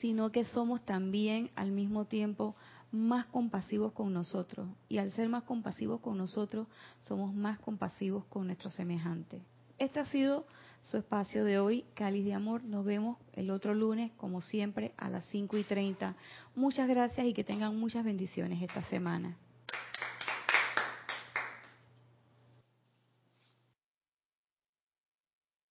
[0.00, 2.56] sino que somos también al mismo tiempo
[2.90, 4.68] más compasivos con nosotros.
[4.88, 6.66] Y al ser más compasivos con nosotros,
[7.00, 9.42] somos más compasivos con nuestros semejantes.
[9.78, 10.46] Este ha sido
[10.82, 12.64] su espacio de hoy, Cáliz de Amor.
[12.64, 16.16] Nos vemos el otro lunes, como siempre, a las 5 y 30.
[16.56, 19.36] Muchas gracias y que tengan muchas bendiciones esta semana.